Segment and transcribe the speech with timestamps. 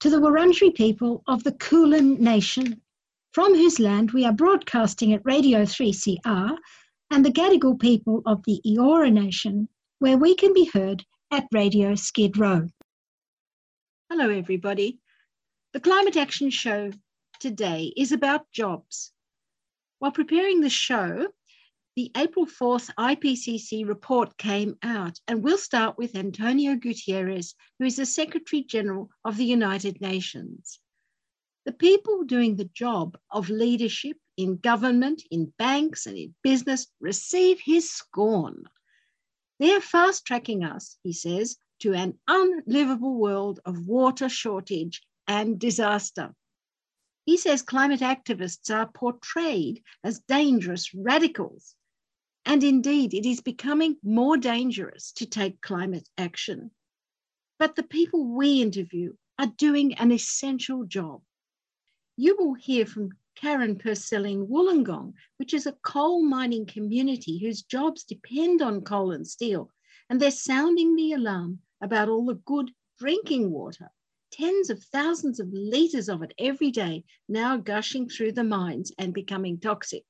[0.00, 2.80] to the Wurundjeri people of the Kulin Nation,
[3.32, 6.56] from whose land we are broadcasting at Radio 3CR,
[7.10, 11.94] and the Gadigal people of the Eora Nation, where we can be heard at Radio
[11.94, 12.68] Skid Row.
[14.10, 14.98] Hello, everybody.
[15.72, 16.92] The Climate Action Show
[17.40, 19.12] today is about jobs.
[19.98, 21.26] While preparing the show,
[21.98, 27.96] the April 4th IPCC report came out, and we'll start with Antonio Guterres, who is
[27.96, 30.78] the Secretary General of the United Nations.
[31.66, 37.58] The people doing the job of leadership in government, in banks, and in business receive
[37.58, 38.62] his scorn.
[39.58, 46.32] They're fast tracking us, he says, to an unlivable world of water shortage and disaster.
[47.26, 51.74] He says climate activists are portrayed as dangerous radicals
[52.44, 56.70] and indeed, it is becoming more dangerous to take climate action.
[57.58, 61.22] But the people we interview are doing an essential job.
[62.16, 67.62] You will hear from Karen Purcell in Wollongong, which is a coal mining community whose
[67.62, 69.70] jobs depend on coal and steel,
[70.10, 73.90] and they're sounding the alarm about all the good drinking water,
[74.32, 79.14] tens of thousands of litres of it every day, now gushing through the mines and
[79.14, 80.04] becoming toxic.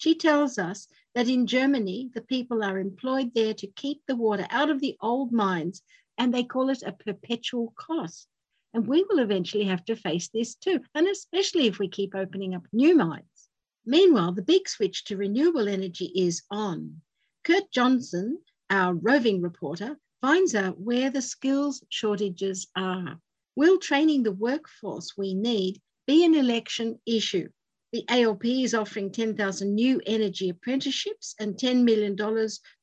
[0.00, 4.46] She tells us that in Germany, the people are employed there to keep the water
[4.48, 5.82] out of the old mines,
[6.16, 8.26] and they call it a perpetual cost.
[8.72, 12.54] And we will eventually have to face this too, and especially if we keep opening
[12.54, 13.50] up new mines.
[13.84, 17.02] Meanwhile, the big switch to renewable energy is on.
[17.44, 18.38] Kurt Johnson,
[18.70, 23.20] our roving reporter, finds out where the skills shortages are.
[23.54, 27.50] Will training the workforce we need be an election issue?
[27.92, 32.16] The ALP is offering 10,000 new energy apprenticeships and $10 million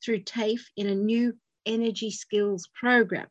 [0.04, 3.28] through TAFE in a new energy skills program.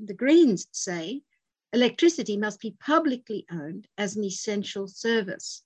[0.00, 1.22] The Greens say
[1.72, 5.62] electricity must be publicly owned as an essential service.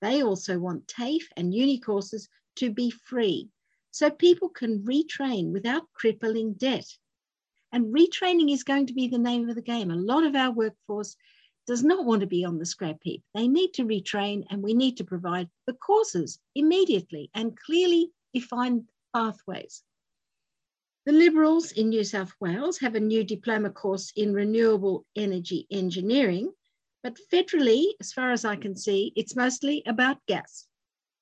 [0.00, 3.50] They also want TAFE and uni courses to be free
[3.90, 6.86] so people can retrain without crippling debt.
[7.72, 9.90] And retraining is going to be the name of the game.
[9.90, 11.16] A lot of our workforce
[11.66, 13.22] does not want to be on the scrap heap.
[13.34, 18.88] They need to retrain, and we need to provide the courses immediately and clearly defined
[19.14, 19.82] pathways.
[21.06, 26.52] The Liberals in New South Wales have a new diploma course in renewable energy engineering,
[27.02, 30.66] but federally, as far as I can see, it's mostly about gas.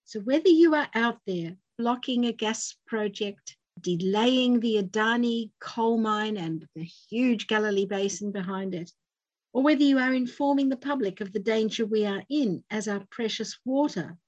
[0.06, 6.36] So whether you are out there blocking a gas project, delaying the Adani coal mine
[6.36, 8.90] and the huge Galilee Basin behind it,
[9.54, 13.04] or whether you are informing the public of the danger we are in as our
[13.10, 14.18] precious water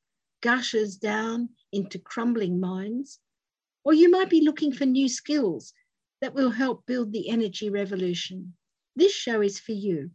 [0.41, 3.19] gushes down into crumbling mines,
[3.85, 5.73] or you might be looking for new skills
[6.21, 8.55] that will help build the energy revolution.
[8.95, 10.11] This show is for you.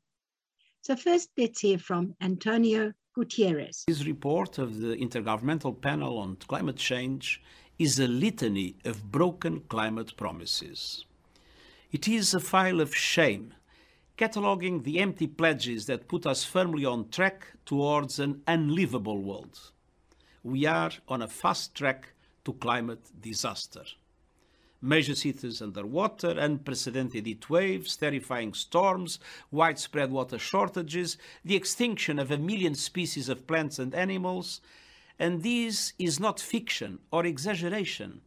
[0.81, 3.83] So, first, let's hear from Antonio Guterres.
[3.87, 7.41] His report of the Intergovernmental Panel on Climate Change
[7.77, 11.05] is a litany of broken climate promises.
[11.91, 13.53] It is a file of shame
[14.21, 19.71] cataloguing the empty pledges that put us firmly on track towards an unlivable world.
[20.43, 22.13] We are on a fast track
[22.45, 23.83] to climate disaster.
[24.79, 29.17] Major cities underwater, unprecedented heat waves, terrifying storms,
[29.49, 34.61] widespread water shortages, the extinction of a million species of plants and animals.
[35.17, 38.21] And this is not fiction or exaggeration.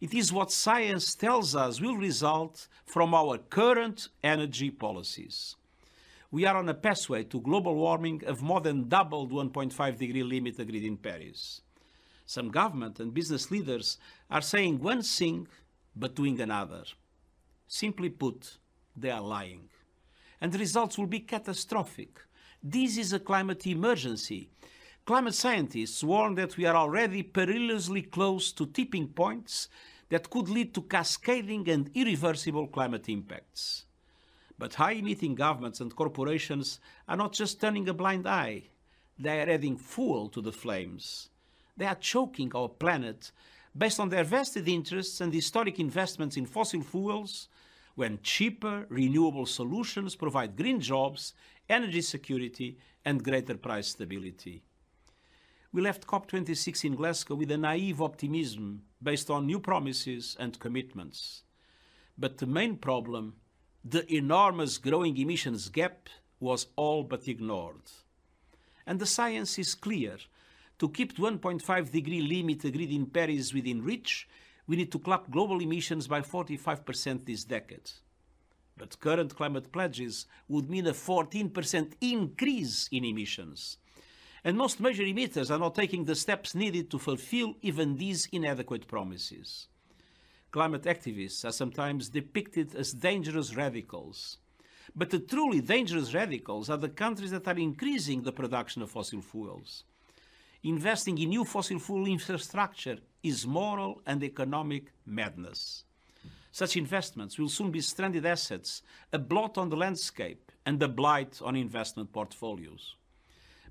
[0.00, 5.56] It is what science tells us will result from our current energy policies.
[6.30, 10.22] We are on a pathway to global warming of more than double the 1.5 degree
[10.22, 11.62] limit agreed in Paris.
[12.26, 13.98] Some government and business leaders
[14.30, 15.48] are saying one thing
[15.94, 16.84] but doing another.
[17.66, 18.58] Simply put,
[18.94, 19.68] they are lying.
[20.40, 22.20] And the results will be catastrophic.
[22.62, 24.50] This is a climate emergency.
[25.06, 29.68] Climate scientists warn that we are already perilously close to tipping points
[30.08, 33.84] that could lead to cascading and irreversible climate impacts.
[34.58, 38.64] But high emitting governments and corporations are not just turning a blind eye,
[39.16, 41.28] they are adding fuel to the flames.
[41.76, 43.30] They are choking our planet
[43.78, 47.46] based on their vested interests and historic investments in fossil fuels,
[47.94, 51.32] when cheaper renewable solutions provide green jobs,
[51.68, 54.64] energy security, and greater price stability.
[55.72, 61.42] We left COP26 in Glasgow with a naive optimism based on new promises and commitments.
[62.16, 63.34] But the main problem,
[63.84, 66.08] the enormous growing emissions gap,
[66.40, 67.82] was all but ignored.
[68.86, 70.16] And the science is clear.
[70.78, 74.28] To keep the 1.5 degree limit agreed in Paris within reach,
[74.66, 77.90] we need to cut global emissions by 45% this decade.
[78.76, 83.78] But current climate pledges would mean a 14% increase in emissions.
[84.46, 88.86] And most major emitters are not taking the steps needed to fulfill even these inadequate
[88.86, 89.66] promises.
[90.52, 94.38] Climate activists are sometimes depicted as dangerous radicals.
[94.94, 99.20] But the truly dangerous radicals are the countries that are increasing the production of fossil
[99.20, 99.82] fuels.
[100.62, 105.82] Investing in new fossil fuel infrastructure is moral and economic madness.
[106.52, 108.80] Such investments will soon be stranded assets,
[109.12, 112.94] a blot on the landscape, and a blight on investment portfolios.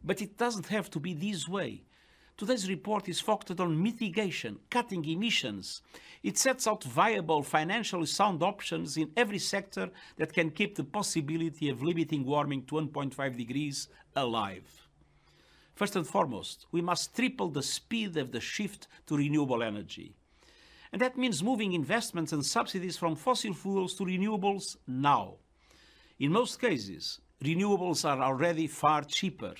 [0.05, 1.81] But it doesn't have to be this way.
[2.37, 5.81] Today's report is focused on mitigation, cutting emissions.
[6.21, 11.69] It sets out viable, financially sound options in every sector that can keep the possibility
[11.69, 14.63] of limiting warming to 1.5 degrees alive.
[15.75, 20.13] First and foremost, we must triple the speed of the shift to renewable energy.
[20.91, 25.35] And that means moving investments and subsidies from fossil fuels to renewables now.
[26.19, 29.55] In most cases, renewables are already far cheaper.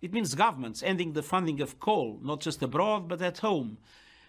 [0.00, 3.78] It means governments ending the funding of coal, not just abroad, but at home,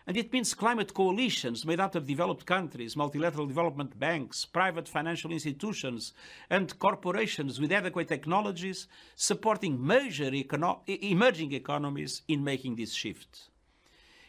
[0.10, 5.32] and it means climate coalitions made up of developed countries, multilateral development banks, private financial
[5.32, 6.14] institutions,
[6.50, 13.50] and corporations with adequate technologies supporting major econo- emerging economies in making this shift.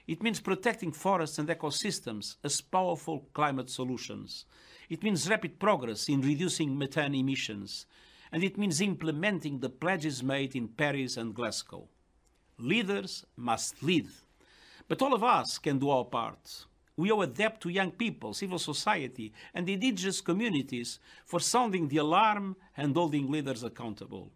[0.07, 4.45] It means protecting forests and ecosystems as powerful climate solutions.
[4.91, 7.87] It means rapid progress in reducing methane emissions.
[8.33, 11.89] And it means implementing the pledges made in Paris and Glasgow.
[12.59, 14.09] Leaders must lead
[14.91, 16.67] but all of us can do our part.
[16.97, 21.99] We owe a debt to young people, civil society, and indigenous communities for sounding the
[21.99, 24.33] alarm and holding leaders accountable.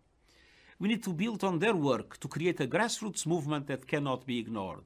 [0.78, 4.38] We need to build on their work to create a grassroots movement that cannot be
[4.38, 4.84] ignored.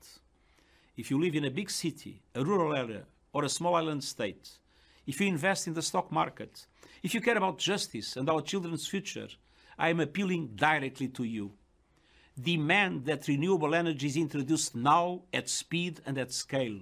[0.96, 3.04] If you live in a big city, a rural area,
[3.34, 4.48] or a small island state,
[5.06, 6.66] if you invest in the stock market,
[7.02, 9.28] if you care about justice and our children's future,
[9.78, 11.52] I am appealing directly to you
[12.40, 16.80] demand that renewable energy is introduced now at speed and at scale.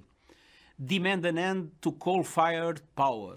[0.82, 3.36] Demand an end to coal fired power.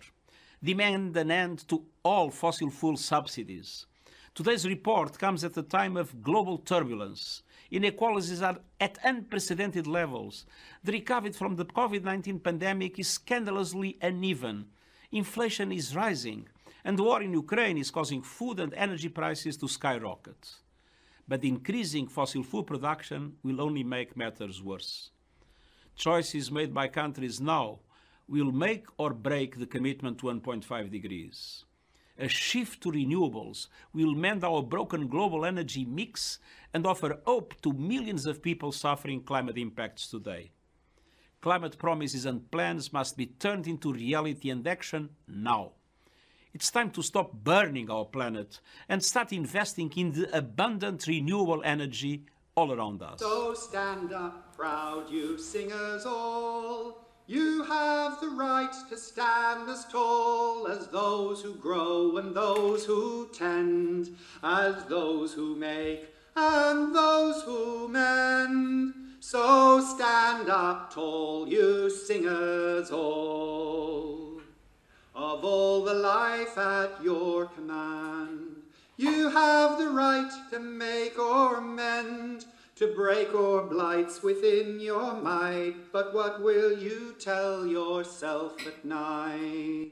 [0.61, 3.85] Demand an end to all fossil fuel subsidies.
[4.35, 7.43] Today's report comes at a time of global turbulence.
[7.71, 10.45] Inequalities are at unprecedented levels.
[10.83, 14.65] The recovery from the COVID 19 pandemic is scandalously uneven.
[15.11, 16.47] Inflation is rising,
[16.83, 20.55] and the war in Ukraine is causing food and energy prices to skyrocket
[21.29, 25.11] but increasing fossil fuel production will only make matters worse.
[25.95, 27.79] Choices made by countries now
[28.27, 31.65] will make or break the commitment to 1.5 degrees.
[32.17, 36.39] A shift to renewables will mend our broken global energy mix
[36.73, 40.51] and offer hope to millions of people suffering climate impacts today.
[41.41, 45.73] Climate promises and plans must be turned into reality and action now.
[46.51, 52.23] It's time to stop burning our planet and start investing in the abundant renewable energy
[52.55, 53.19] all around us.
[53.19, 57.05] So stand up, proud you singers all.
[57.27, 63.29] You have the right to stand as tall as those who grow and those who
[63.31, 68.95] tend, as those who make and those who mend.
[69.19, 74.18] So stand up tall, you singers all
[75.19, 78.55] of all the life at your command.
[78.95, 82.45] You have the right to make or mend,
[82.77, 89.91] to break or blights within your might, but what will you tell yourself at night?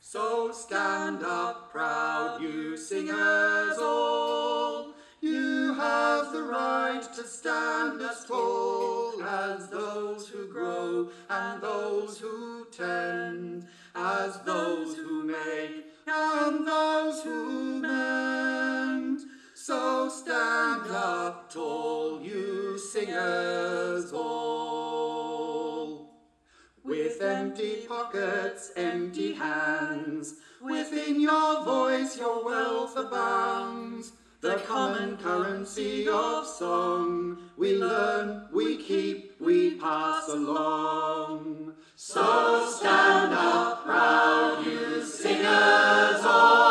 [0.00, 4.94] So stand up proud, you singers all.
[5.20, 12.66] You have the right to stand as tall as those who grow and those who
[12.70, 13.66] tend
[13.98, 19.20] as those who make and those who mend.
[19.54, 25.48] So stand up tall, you singers all.
[26.84, 34.12] With empty pockets, empty hands, within your voice your wealth abounds.
[34.40, 41.74] The common currency of song, we learn, we keep, we pass along.
[42.00, 46.67] So stand up proud, you singers all.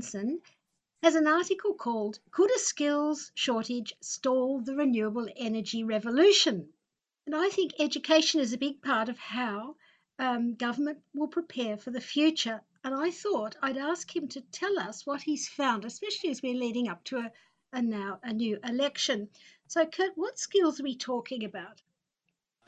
[0.00, 0.40] Johnson
[1.02, 6.70] has an article called Could a Skills Shortage Stall the Renewable Energy Revolution?
[7.26, 9.76] And I think education is a big part of how
[10.18, 12.62] um, government will prepare for the future.
[12.82, 16.54] And I thought I'd ask him to tell us what he's found, especially as we're
[16.54, 17.32] leading up to a,
[17.74, 19.28] a now a new election.
[19.66, 21.82] So, Kurt, what skills are we talking about?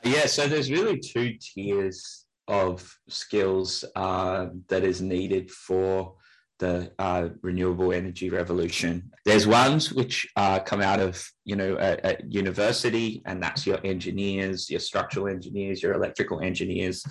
[0.03, 6.17] Yeah, so there's really two tiers of skills uh, that is needed for
[6.59, 9.11] the uh, renewable energy revolution.
[9.25, 13.79] There's ones which uh, come out of you know at, at, university, and that's your
[13.83, 17.05] engineers, your structural engineers, your electrical engineers,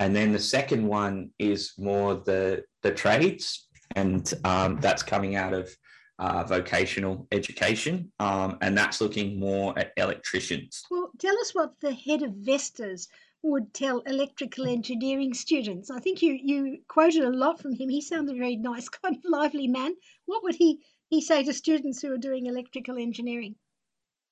[0.00, 5.52] and then the second one is more the the trades, and um, that's coming out
[5.52, 5.74] of
[6.18, 10.82] uh, vocational education, um, and that's looking more at electricians.
[10.90, 13.08] Well, tell us what the head of Vestas
[13.44, 15.90] would tell electrical engineering students.
[15.90, 17.88] I think you you quoted a lot from him.
[17.88, 19.94] He sounded a very nice, kind of lively man.
[20.26, 23.56] What would he he say to students who are doing electrical engineering?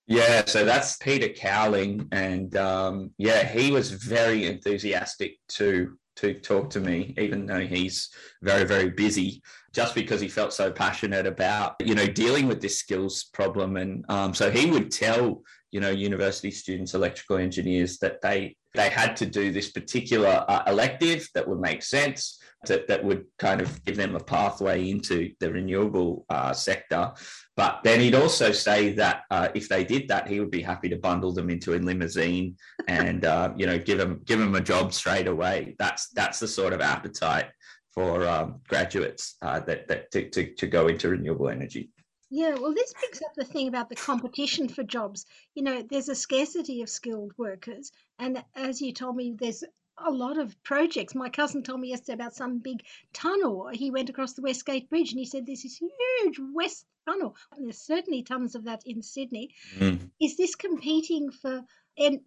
[0.07, 6.69] Yeah, so that's Peter Cowling, and um, yeah, he was very enthusiastic to to talk
[6.71, 8.11] to me, even though he's
[8.43, 9.43] very very busy,
[9.73, 14.05] just because he felt so passionate about you know dealing with this skills problem, and
[14.09, 15.43] um, so he would tell
[15.73, 20.63] you know university students, electrical engineers, that they they had to do this particular uh,
[20.67, 25.33] elective that would make sense, to, that would kind of give them a pathway into
[25.41, 27.13] the renewable uh, sector.
[27.57, 30.89] But then he'd also say that uh, if they did that, he would be happy
[30.89, 32.57] to bundle them into a limousine
[32.89, 35.75] and uh, you know give them give them a job straight away.
[35.79, 37.47] That's that's the sort of appetite
[37.95, 41.91] for um, graduates uh, that, that to, to, to go into renewable energy.
[42.35, 45.27] Yeah, well, this picks up the thing about the competition for jobs.
[45.55, 47.93] You know, there's a scarcity of skilled workers.
[48.19, 49.63] And as you told me, there's
[49.99, 51.15] a lot of projects.
[51.15, 53.69] My cousin told me yesterday about some big tunnel.
[53.71, 57.37] He went across the Westgate Bridge and he said this is huge West Tunnel.
[57.55, 59.55] And there's certainly tons of that in Sydney.
[59.77, 60.09] Mm.
[60.19, 61.63] Is this competing for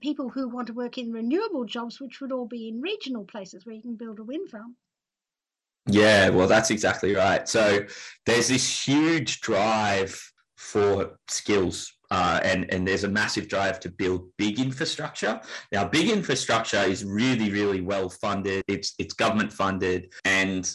[0.02, 3.66] people who want to work in renewable jobs, which would all be in regional places
[3.66, 4.76] where you can build a wind farm?
[5.88, 7.48] Yeah, well, that's exactly right.
[7.48, 7.86] So
[8.26, 10.20] there's this huge drive
[10.56, 11.92] for skills.
[12.12, 15.42] Uh, and, and there's a massive drive to build big infrastructure.
[15.72, 18.64] Now, big infrastructure is really, really well funded.
[18.68, 20.72] It's it's government funded, and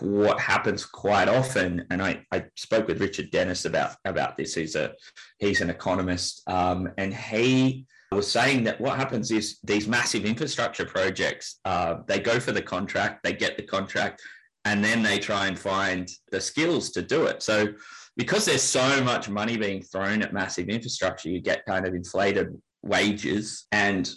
[0.00, 4.54] what happens quite often, and I, I spoke with Richard Denniss about about this.
[4.54, 4.94] He's a
[5.38, 10.84] he's an economist, um, and he was saying that what happens is these massive infrastructure
[10.84, 14.20] projects, uh, they go for the contract, they get the contract,
[14.64, 17.42] and then they try and find the skills to do it.
[17.42, 17.68] So
[18.16, 22.60] because there's so much money being thrown at massive infrastructure, you get kind of inflated
[22.82, 24.10] wages and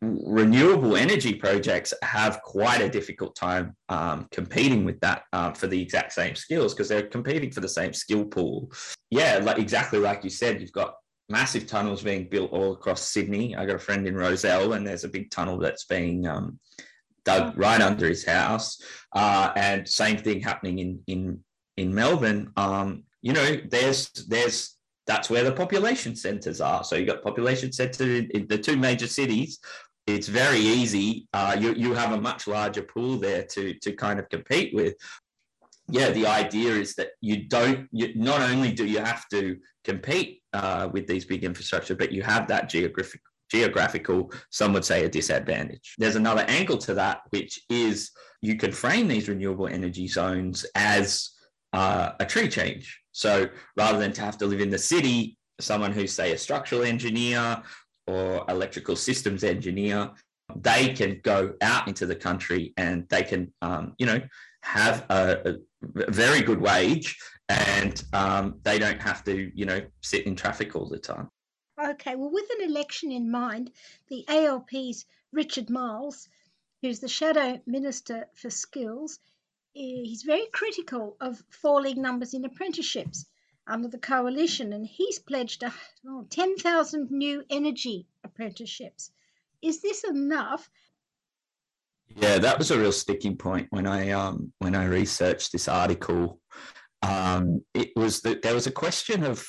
[0.00, 5.80] renewable energy projects have quite a difficult time um, competing with that uh, for the
[5.80, 8.70] exact same skills because they're competing for the same skill pool.
[9.10, 10.94] Yeah, like exactly like you said, you've got
[11.28, 13.56] massive tunnels being built all across Sydney.
[13.56, 16.58] I got a friend in Rozelle, and there's a big tunnel that's being um,
[17.24, 18.82] dug right under his house.
[19.14, 21.40] Uh, and same thing happening in in
[21.76, 22.52] in Melbourne.
[22.56, 24.76] Um, you know, there's there's
[25.06, 26.84] that's where the population centres are.
[26.84, 29.58] So you got population centre in the two major cities.
[30.06, 31.28] It's very easy.
[31.32, 34.94] Uh, you you have a much larger pool there to to kind of compete with.
[35.88, 37.88] Yeah, the idea is that you don't.
[37.92, 42.22] You, not only do you have to compete uh, with these big infrastructure, but you
[42.22, 43.20] have that geographic
[43.54, 45.94] geographical, some would say a disadvantage.
[45.98, 48.10] There's another angle to that, which is
[48.42, 51.30] you could frame these renewable energy zones as
[51.72, 53.00] uh, a tree change.
[53.12, 56.82] So rather than to have to live in the city, someone who's, say, a structural
[56.82, 57.62] engineer
[58.08, 60.10] or electrical systems engineer,
[60.56, 64.20] they can go out into the country and they can, um, you know,
[64.62, 65.54] have a, a,
[66.10, 67.16] very good wage
[67.48, 71.28] and um, they don't have to, you know, sit in traffic all the time.
[71.82, 73.72] Okay, well, with an election in mind,
[74.08, 76.28] the ALP's Richard Marles,
[76.82, 79.18] who's the Shadow Minister for Skills,
[79.72, 83.26] he's very critical of falling numbers in apprenticeships
[83.66, 85.64] under the coalition, and he's pledged
[86.06, 89.10] oh, 10,000 new energy apprenticeships.
[89.60, 90.70] Is this enough?
[92.16, 96.40] Yeah, that was a real sticking point when I um, when I researched this article.
[97.02, 99.44] Um, it was that there was a question of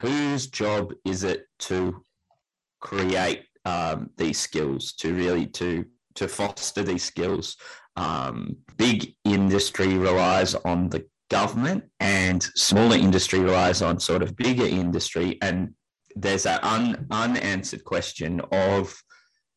[0.00, 2.02] whose job is it to
[2.80, 7.56] create um, these skills to really to to foster these skills?
[7.96, 14.64] Um, big industry relies on the government and smaller industry relies on sort of bigger
[14.64, 15.36] industry.
[15.42, 15.74] And
[16.14, 18.96] there's that un, unanswered question of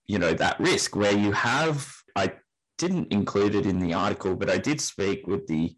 [0.06, 2.30] you know that risk where you have i
[2.78, 5.74] didn't include it in the article but i did speak with the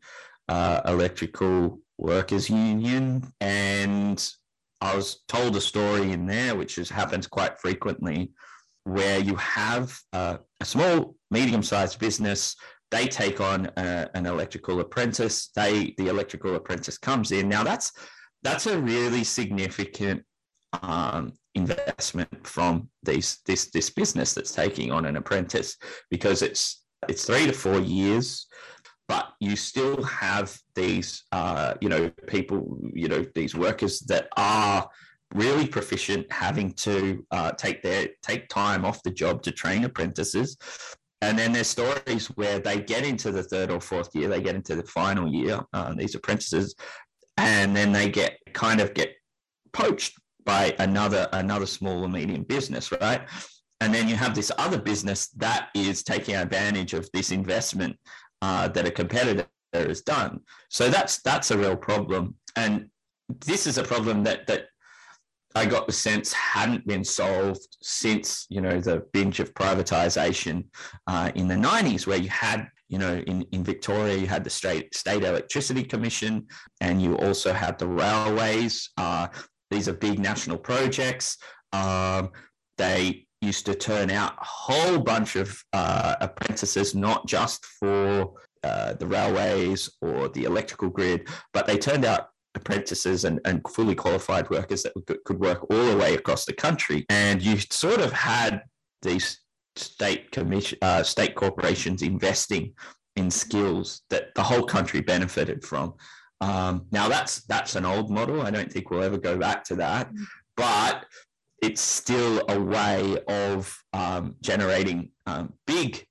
[0.50, 4.30] uh, electrical workers union, and
[4.84, 8.34] I was told a story in there, which has happens quite frequently,
[8.84, 12.58] where you have uh, a small, medium-sized business.
[12.92, 15.52] They take on a, an electrical apprentice.
[15.56, 17.48] They the electrical apprentice comes in.
[17.48, 17.94] Now that's
[18.44, 20.22] that's a really significant
[20.82, 25.78] um, investment from these this this business that's taking on an apprentice
[26.12, 28.48] because it's it's three to four years
[29.08, 34.88] but you still have these uh, you know people you know these workers that are
[35.34, 40.58] really proficient having to uh, take their take time off the job to train apprentices
[41.22, 44.56] and then there's stories where they get into the third or fourth year they get
[44.56, 46.76] into the final year uh, these apprentices
[47.38, 49.16] and then they get kind of get
[49.72, 53.22] poached by another another small or medium business, right?
[53.82, 57.98] And then you have this other business that is taking advantage of this investment
[58.44, 60.42] uh, that a competitor has done.
[60.70, 62.90] So that's that's a real problem, and
[63.46, 64.64] this is a problem that that
[65.56, 70.66] I got the sense hadn't been solved since you know the binge of privatization
[71.08, 74.50] uh, in the 90s, where you had you know in, in Victoria you had the
[74.50, 76.46] state state electricity commission,
[76.82, 78.90] and you also had the railways.
[78.98, 79.28] Uh,
[79.72, 81.38] these are big national projects.
[81.72, 82.32] Um,
[82.78, 88.34] they used to turn out a whole bunch of uh, apprentices, not just for
[88.64, 93.96] uh, the railways or the electrical grid, but they turned out apprentices and, and fully
[93.96, 94.94] qualified workers that
[95.26, 97.06] could work all the way across the country.
[97.10, 98.62] And you sort of had
[99.02, 99.40] these
[99.76, 102.74] state commission, uh, state corporations investing
[103.16, 105.94] in skills that the whole country benefited from.
[106.42, 108.42] Um, now that's that's an old model.
[108.42, 110.26] I don't think we'll ever go back to that, mm.
[110.58, 111.06] but
[111.64, 116.06] it's still a way of um, generating um, big,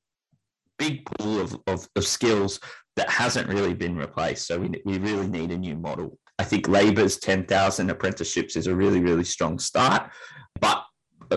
[0.78, 2.58] big pool of, of, of, skills
[2.96, 4.46] that hasn't really been replaced.
[4.46, 6.18] So we, we really need a new model.
[6.38, 10.10] I think Labor's 10,000 apprenticeships is a really, really strong start,
[10.58, 10.84] but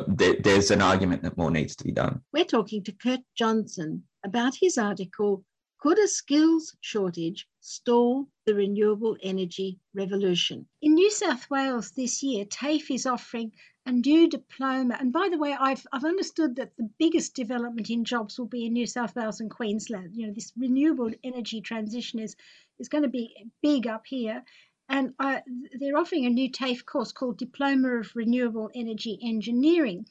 [0.07, 2.21] there's an argument that more needs to be done.
[2.31, 5.43] We're talking to Kurt Johnson about his article,
[5.81, 10.67] Could a Skills Shortage stall the renewable energy revolution.
[10.81, 13.51] In New South Wales this year, TAFE is offering
[13.87, 14.97] a new diploma.
[14.99, 18.65] And by the way, I've, I've understood that the biggest development in jobs will be
[18.65, 20.15] in New South Wales and Queensland.
[20.15, 22.35] You know, this renewable energy transition is,
[22.79, 24.43] is going to be big up here.
[24.89, 25.41] And uh,
[25.79, 30.05] they're offering a new TAFE course called Diploma of Renewable Energy Engineering.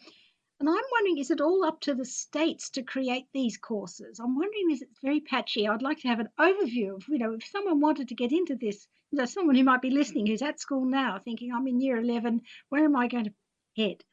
[0.60, 4.20] And I'm wondering, is it all up to the states to create these courses?
[4.20, 5.66] I'm wondering, is it very patchy?
[5.66, 8.54] I'd like to have an overview of, you know, if someone wanted to get into
[8.54, 11.80] this, you know, someone who might be listening who's at school now thinking, I'm in
[11.80, 13.34] year 11, where am I going to
[13.76, 14.04] head?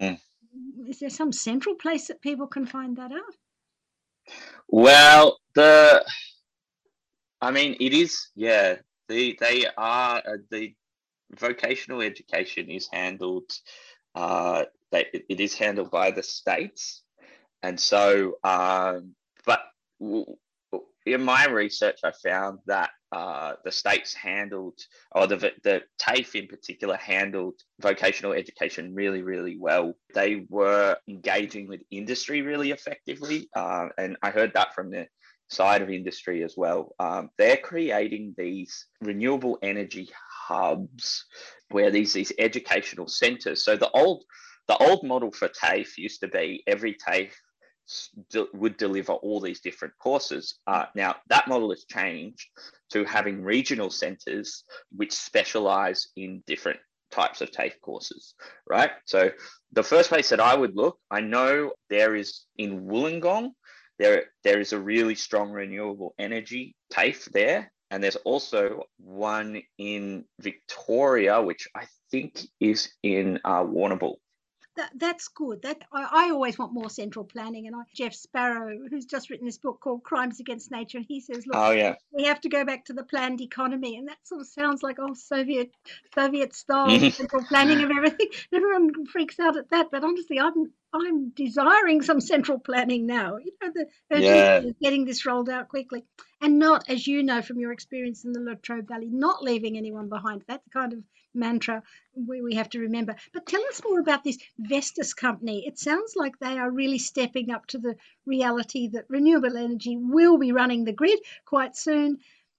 [0.00, 0.20] Mm.
[0.88, 3.34] Is there some central place that people can find that out?
[4.68, 6.04] Well, the,
[7.40, 8.76] I mean, it is, yeah,
[9.08, 10.74] the, they are, uh, the
[11.38, 13.50] vocational education is handled
[14.14, 17.02] uh, that it is handled by the states.
[17.62, 19.60] And so, um, but
[21.12, 24.78] in my research, I found that uh, the states handled,
[25.12, 29.94] or the, the TAFE in particular, handled vocational education really, really well.
[30.14, 33.48] They were engaging with industry really effectively.
[33.54, 35.06] Uh, and I heard that from the
[35.48, 36.94] side of industry as well.
[36.98, 40.10] Um, they're creating these renewable energy
[40.46, 41.24] hubs
[41.70, 43.64] where these, these educational centers.
[43.64, 44.24] So the old
[44.68, 47.34] the old model for TAFE used to be every TAFE
[48.54, 50.58] would deliver all these different courses.
[50.66, 52.48] Uh, now, that model has changed
[52.90, 58.34] to having regional centres which specialise in different types of TAFE courses,
[58.68, 58.90] right?
[59.06, 59.30] So,
[59.72, 63.50] the first place that I would look, I know there is in Wollongong,
[63.98, 67.70] there, there is a really strong renewable energy TAFE there.
[67.90, 74.16] And there's also one in Victoria, which I think is in uh, Warrnambool
[74.78, 75.62] that, that's good.
[75.62, 77.66] That I, I, always want more central planning.
[77.66, 81.20] And I, Jeff Sparrow, who's just written this book called Crimes Against Nature, and he
[81.20, 81.96] says, look, oh, yeah.
[82.12, 84.96] we have to go back to the planned economy, and that sort of sounds like
[85.00, 85.70] oh Soviet
[86.14, 87.08] Soviet style mm-hmm.
[87.08, 88.28] central planning of everything.
[88.52, 93.36] Everyone freaks out at that, but honestly, I'm I'm desiring some central planning now.
[93.36, 93.72] You know,
[94.10, 94.60] the yeah.
[94.80, 96.04] getting this rolled out quickly,
[96.40, 100.08] and not, as you know from your experience in the Latrobe Valley, not leaving anyone
[100.08, 100.44] behind.
[100.46, 101.00] That's the kind of
[101.38, 101.82] mantra
[102.26, 103.14] we, we have to remember.
[103.32, 105.66] But tell us more about this Vestas company.
[105.66, 107.96] It sounds like they are really stepping up to the
[108.26, 112.18] reality that renewable energy will be running the grid quite soon.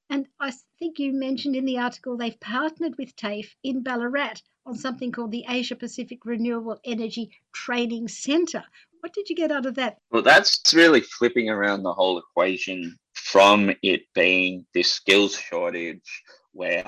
[0.10, 4.76] And I think you mentioned in the article they've partnered with TAFE in Ballarat on
[4.76, 8.64] something called the Asia Pacific Renewable Energy Training Centre.
[9.02, 9.98] What did you get out of that?
[10.12, 16.84] Well, that's really flipping around the whole equation from it being this skills shortage where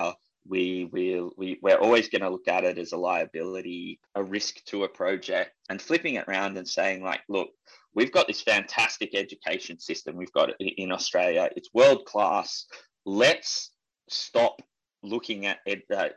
[0.48, 4.64] we will we, we're always going to look at it as a liability a risk
[4.64, 7.48] to a project and flipping it around and saying like look
[7.94, 11.48] we've got this fantastic education system we've got in australia.
[11.56, 12.66] It's world class
[13.04, 13.70] let's
[14.08, 14.60] stop
[15.02, 16.08] looking at it, uh,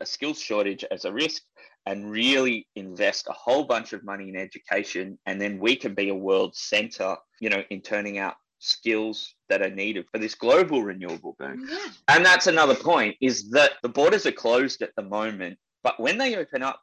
[0.00, 1.42] a skills shortage as a risk
[1.86, 6.08] and really invest a whole bunch of money in education and then we can be
[6.08, 10.82] a world center you know in turning out skills that are needed for this global
[10.82, 11.36] renewable.
[11.38, 11.88] Boom Yeah.
[12.08, 16.18] and that's another point is that the borders are closed at the moment but when
[16.18, 16.80] they open up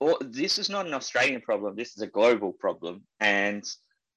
[0.00, 3.02] or this is not an australian problem this is a global problem.
[3.20, 3.64] And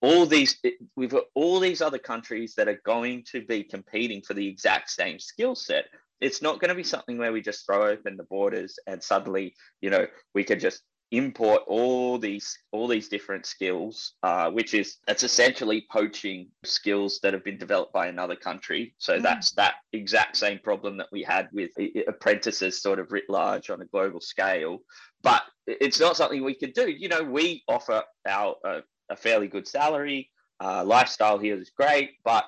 [0.02, 0.58] all these
[0.95, 4.89] we've got all these other countries that are going to be competing for the exact
[4.89, 5.86] same skill set.
[6.22, 9.56] It's not going to be something where we just throw open the borders and suddenly
[9.82, 14.98] you know we could just import all these all these different skills uh, which is
[15.08, 19.24] it's essentially poaching skills that have been developed by another country so Mm.
[19.24, 21.72] that's that exact same problem that we had with
[22.08, 24.80] apprentices sort of writ large on a global scale
[25.24, 29.48] but it's not something we could do you know we offer our uh, a fairly
[29.48, 30.30] good salary
[30.62, 32.45] uh, lifestyle here is great but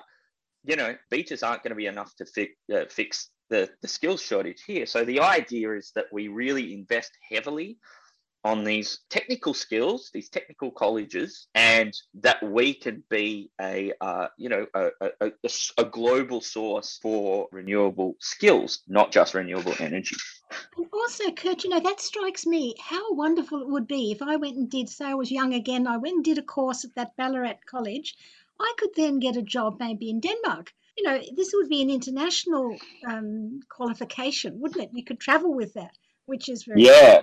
[0.64, 4.22] you know beaches aren't going to be enough to fi- uh, fix the, the skills
[4.22, 4.86] shortage here.
[4.86, 7.76] So the idea is that we really invest heavily
[8.44, 14.48] on these technical skills, these technical colleges, and that we can be a uh, you
[14.48, 20.16] know a, a, a, a global source for renewable skills, not just renewable energy.
[20.76, 24.36] And also, Kurt, you know, that strikes me how wonderful it would be if I
[24.36, 26.94] went and did, say, I was young again, I went and did a course at
[26.94, 28.16] that Ballarat college.
[28.60, 30.72] I could then get a job maybe in Denmark.
[30.96, 32.76] You know, this would be an international
[33.06, 34.90] um, qualification, wouldn't it?
[34.92, 37.22] You could travel with that, which is very, Yeah.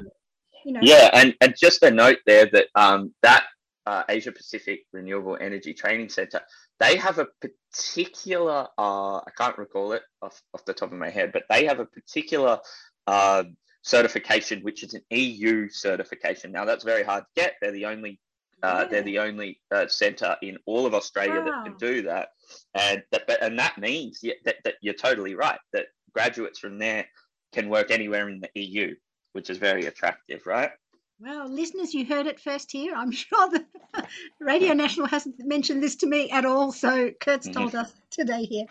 [0.65, 3.43] You know, Yeah, and, and just a note there that um, that
[3.85, 6.41] uh, Asia Pacific Renewable Energy Training Center,
[6.79, 11.09] they have a particular, uh, I can't recall it off, off the top of my
[11.09, 12.59] head, but they have a particular
[13.07, 13.43] uh,
[13.81, 16.51] certification, which is an EU certification.
[16.51, 17.55] Now, that's very hard to get.
[17.61, 18.19] They're the only
[18.61, 22.29] uh, they're the only uh, centre in all of Australia that can do that,
[22.73, 26.77] and that but, and that means yeah, that, that you're totally right that graduates from
[26.77, 27.05] there
[27.53, 28.93] can work anywhere in the EU,
[29.33, 30.71] which is very attractive, right?
[31.19, 32.93] Well, listeners, you heard it first here.
[32.95, 33.65] I'm sure that
[34.39, 37.53] Radio National hasn't mentioned this to me at all, so Kurt's Mhm.
[37.53, 38.65] told us today here.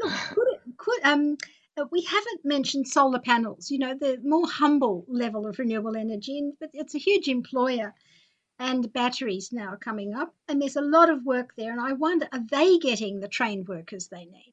[0.00, 1.36] Look, could, could um,
[1.76, 3.70] uh, we haven't mentioned solar panels.
[3.70, 7.94] You know, the more humble level of renewable energy, and- but it's a huge employer.
[8.60, 11.70] And batteries now are coming up, and there's a lot of work there.
[11.70, 14.52] And I wonder, are they getting the trained workers they need?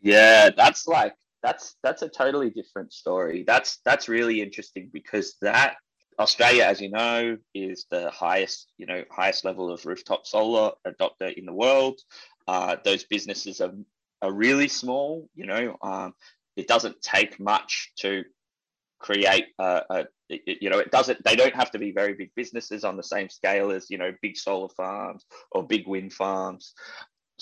[0.00, 3.44] Yeah, that's like that's that's a totally different story.
[3.46, 5.76] That's that's really interesting because that
[6.18, 11.32] Australia, as you know, is the highest you know highest level of rooftop solar adopter
[11.32, 11.98] in the world.
[12.46, 13.72] Uh, those businesses are
[14.20, 15.28] are really small.
[15.34, 16.14] You know, um,
[16.56, 18.24] it doesn't take much to
[19.00, 22.84] create a, a you know it doesn't they don't have to be very big businesses
[22.84, 26.72] on the same scale as you know big solar farms or big wind farms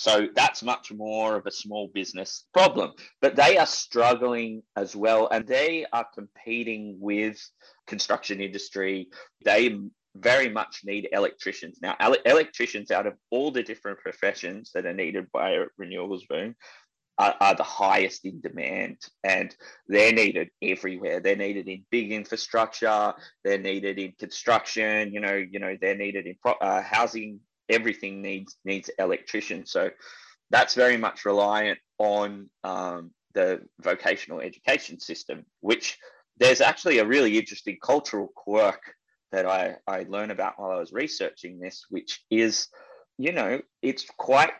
[0.01, 2.93] so that's much more of a small business problem.
[3.21, 7.37] But they are struggling as well and they are competing with
[7.85, 9.09] construction industry.
[9.45, 9.77] They
[10.15, 11.77] very much need electricians.
[11.83, 16.27] Now ele- electricians out of all the different professions that are needed by a renewables
[16.27, 16.55] boom
[17.19, 19.55] are, are the highest in demand and
[19.87, 21.19] they're needed everywhere.
[21.19, 23.13] They're needed in big infrastructure.
[23.43, 25.13] They're needed in construction.
[25.13, 27.39] You know you know they're needed in pro- uh, housing
[27.71, 29.89] everything needs needs electricians so
[30.49, 35.97] that's very much reliant on um, the vocational education system which
[36.37, 38.81] there's actually a really interesting cultural quirk
[39.31, 42.67] that I, I learned about while I was researching this, which is,
[43.17, 44.51] you know, it's quite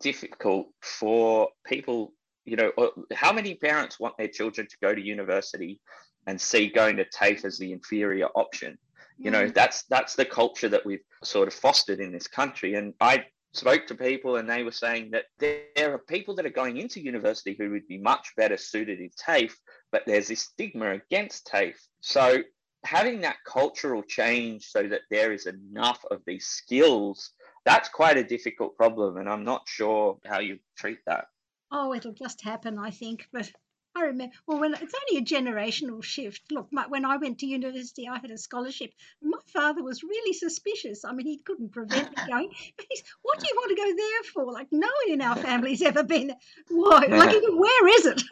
[0.00, 2.12] difficult for people,
[2.44, 2.72] you know,
[3.12, 5.80] how many parents want their children to go to university
[6.26, 8.78] and see going to TAFE as the inferior option?
[9.18, 9.54] You know, Mm.
[9.54, 12.74] that's that's the culture that we've sort of fostered in this country.
[12.74, 16.50] And I spoke to people and they were saying that there, are people that are
[16.50, 19.56] going into university who would be much better suited in TAFE,
[19.92, 21.80] but there's this stigma against TAFE.
[22.00, 22.42] So
[22.84, 27.32] having that cultural change so that there is enough of these skills,
[27.64, 29.16] that's quite a difficult problem.
[29.16, 31.26] And I'm not sure how you treat that.
[31.72, 33.26] Oh, it'll just happen, I think.
[33.32, 33.50] But
[33.96, 36.42] I remember, well, when it's only a generational shift.
[36.52, 38.92] Look, my, when I went to university, I had a scholarship.
[39.20, 41.04] My father was really suspicious.
[41.04, 42.50] I mean, he couldn't prevent me going.
[42.76, 44.52] But he's, what do you want to go there for?
[44.52, 46.28] Like, no one in our family's ever been.
[46.28, 46.36] there.
[46.68, 47.06] Why?
[47.08, 48.22] Like, even where is it?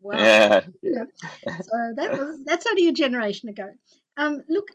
[0.00, 0.62] wow.
[0.82, 1.04] Yeah.
[1.44, 3.70] So that was that's only a generation ago.
[4.16, 4.68] Um, look,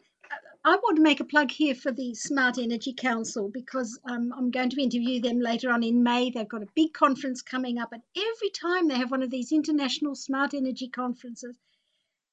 [0.66, 4.50] I want to make a plug here for the Smart Energy Council because um, I'm
[4.50, 6.30] going to interview them later on in May.
[6.30, 9.52] They've got a big conference coming up, and every time they have one of these
[9.52, 11.56] international smart energy conferences,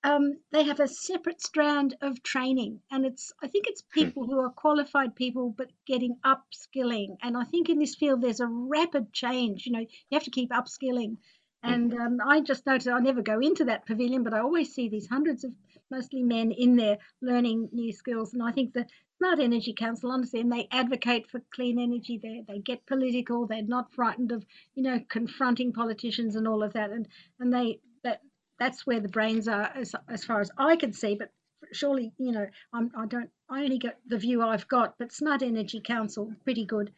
[0.04, 3.92] um, they have a separate strand of training, and it's I think it's Hmm.
[4.02, 7.18] people who are qualified people, but getting upskilling.
[7.22, 9.68] And I think in this field there's a rapid change.
[9.68, 11.18] You know, you have to keep upskilling.
[11.64, 14.90] And um, I just noticed I never go into that pavilion, but I always see
[14.90, 15.54] these hundreds of
[15.94, 18.34] mostly men in there learning new skills.
[18.34, 18.88] And I think the
[19.20, 22.20] Smart Energy Council understand they advocate for clean energy.
[22.22, 22.42] there.
[22.48, 23.46] they get political.
[23.46, 24.44] They're not frightened of
[24.76, 26.90] you know confronting politicians and all of that.
[26.90, 27.08] And
[27.40, 28.22] and they that
[28.60, 31.16] that's where the brains are as, as far as I can see.
[31.16, 31.32] But
[31.72, 34.98] surely you know I'm, I don't I only get the view I've got.
[34.98, 36.92] But Smart Energy Council pretty good.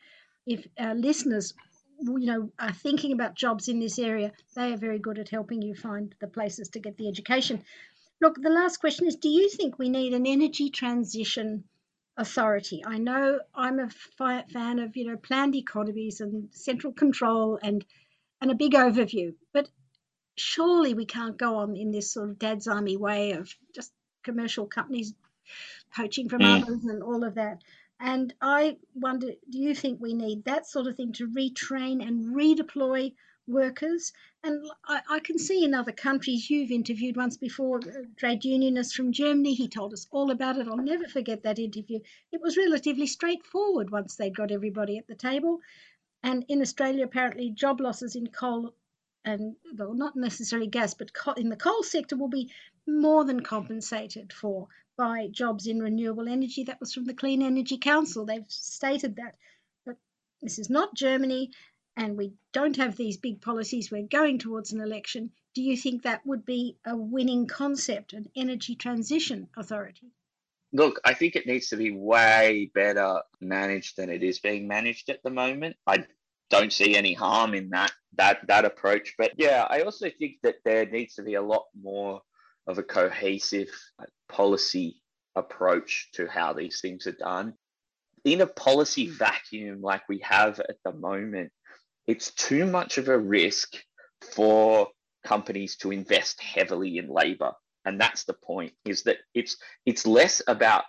[0.48, 1.54] If our listeners
[2.00, 5.62] you know are thinking about jobs in this area, they are very good at helping
[5.62, 7.64] you find the places to get the education.
[8.26, 11.66] Look, the last question is: Do you think we need an energy transition
[12.18, 12.84] authority?
[12.84, 17.86] I know I'm a fan of you know planned economies and central control and
[18.42, 19.70] and a big overview, but
[20.38, 24.66] surely we can't go on in this sort of dad's army way of just commercial
[24.66, 25.14] companies
[25.96, 26.64] poaching from Mm.
[26.64, 27.62] others and all of that.
[28.00, 32.36] And I wonder, do you think we need that sort of thing to retrain and
[32.36, 33.14] redeploy
[33.48, 34.14] workers?
[34.44, 38.96] And I, I can see in other countries, you've interviewed once before, a trade unionist
[38.96, 39.54] from Germany.
[39.54, 40.68] He told us all about it.
[40.68, 42.00] I'll never forget that interview.
[42.32, 45.60] It was relatively straightforward once they'd got everybody at the table.
[46.24, 48.74] And in Australia, apparently, job losses in coal
[49.24, 52.52] and, well, not necessarily gas, but co- in the coal sector will be
[52.88, 56.64] more than compensated for by jobs in renewable energy.
[56.64, 58.26] That was from the Clean Energy Council.
[58.26, 59.36] They've stated that.
[59.86, 59.98] But
[60.42, 61.52] this is not Germany,
[61.98, 63.92] and we don't have these big policies.
[63.92, 65.32] We're going towards an election.
[65.54, 70.12] Do you think that would be a winning concept, an energy transition authority?
[70.74, 75.10] Look, I think it needs to be way better managed than it is being managed
[75.10, 75.78] at the moment.
[75.88, 76.06] I
[76.50, 80.56] don't see any harm in that that that approach, but yeah, I also think that
[80.66, 82.22] there needs to be a lot more
[82.68, 83.70] of a cohesive
[84.28, 85.02] policy
[85.36, 87.54] approach to how these things are done.
[88.24, 91.52] In a policy vacuum like we have at the moment,
[92.08, 93.76] it's too much of a risk
[94.34, 94.88] for
[95.26, 97.54] companies to invest heavily in labor.
[97.86, 100.84] And that's the point is that it's it's less about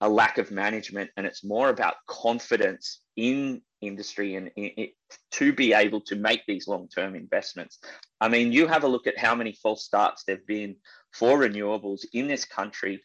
[0.00, 4.88] a lack of management and it's more about confidence in industry and in,
[5.30, 7.78] to be able to make these long-term investments.
[8.20, 10.76] I mean you have a look at how many false starts there've been
[11.12, 13.02] for renewables in this country.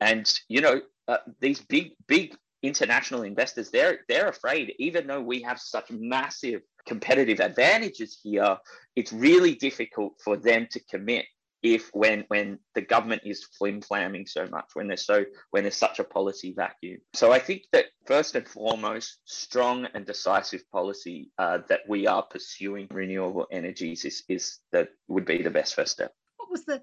[0.00, 5.40] And you know uh, these big big international investors they're they're afraid even though we
[5.42, 8.56] have such massive competitive advantages here
[8.94, 11.24] it's really difficult for them to commit
[11.62, 15.76] if when when the government is flim flamming so much when there's so when there's
[15.76, 21.30] such a policy vacuum so i think that first and foremost strong and decisive policy
[21.38, 25.92] uh, that we are pursuing renewable energies is is that would be the best first
[25.92, 26.82] step What was the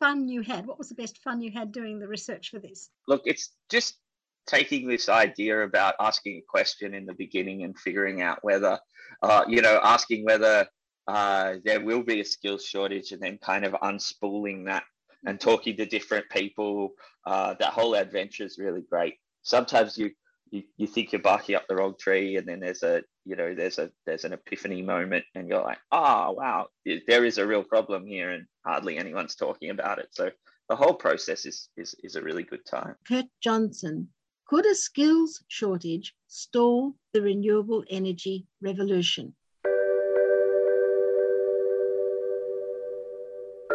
[0.00, 0.66] fun you had?
[0.66, 2.90] What was the best fun you had doing the research for this?
[3.08, 3.98] look it's just
[4.46, 8.78] taking this idea about asking a question in the beginning and figuring out whether
[9.22, 10.66] uh, you know asking whether
[11.08, 14.84] uh, there will be a skills shortage and then kind of unspooling that
[15.26, 16.90] and talking to different people
[17.26, 20.10] uh, that whole adventure is really great sometimes you,
[20.50, 23.54] you you think you're barking up the wrong tree and then there's a you know
[23.54, 26.66] there's a there's an epiphany moment and you're like oh wow
[27.06, 30.30] there is a real problem here and hardly anyone's talking about it so
[30.68, 34.08] the whole process is is, is a really good time Kurt Johnson.
[34.52, 39.34] Could a skills shortage stall the renewable energy revolution?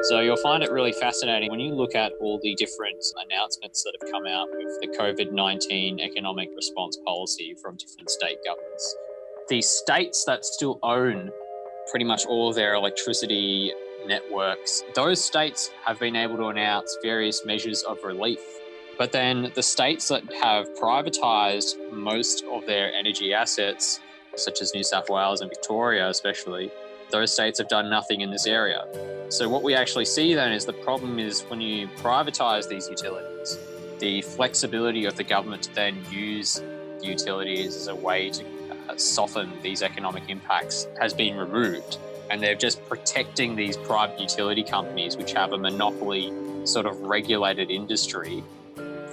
[0.04, 3.98] So you'll find it really fascinating when you look at all the different announcements that
[4.00, 8.96] have come out with the COVID 19 economic response policy from different state governments.
[9.50, 11.32] The states that still own
[11.90, 13.74] pretty much all of their electricity
[14.06, 18.38] networks, those states have been able to announce various measures of relief.
[18.98, 24.00] But then the states that have privatized most of their energy assets,
[24.36, 26.72] such as New South Wales and Victoria, especially,
[27.12, 28.86] those states have done nothing in this area.
[29.30, 33.58] So what we actually see then is the problem is when you privatize these utilities,
[34.00, 36.62] the flexibility of the government to then use
[37.02, 38.44] utilities as a way to
[38.90, 41.98] uh, soften these economic impacts has been removed.
[42.30, 46.34] And they're just protecting these private utility companies, which have a monopoly
[46.66, 48.44] sort of regulated industry,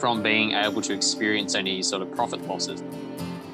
[0.05, 2.83] from being able to experience any sort of profit losses.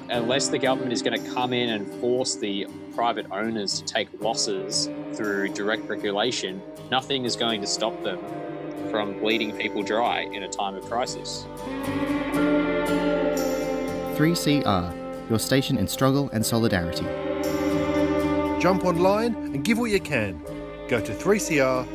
[0.08, 4.08] Unless the government is going to come in and force the private owners to take
[4.20, 6.60] losses through direct regulation,
[6.90, 8.18] nothing is going to stop them
[8.90, 11.46] from bleeding people dry in a time of crisis.
[14.18, 17.06] 3CR, your station in struggle and solidarity.
[18.60, 20.42] Jump online and give what you can.
[20.88, 21.86] Go to 3cr.org.au.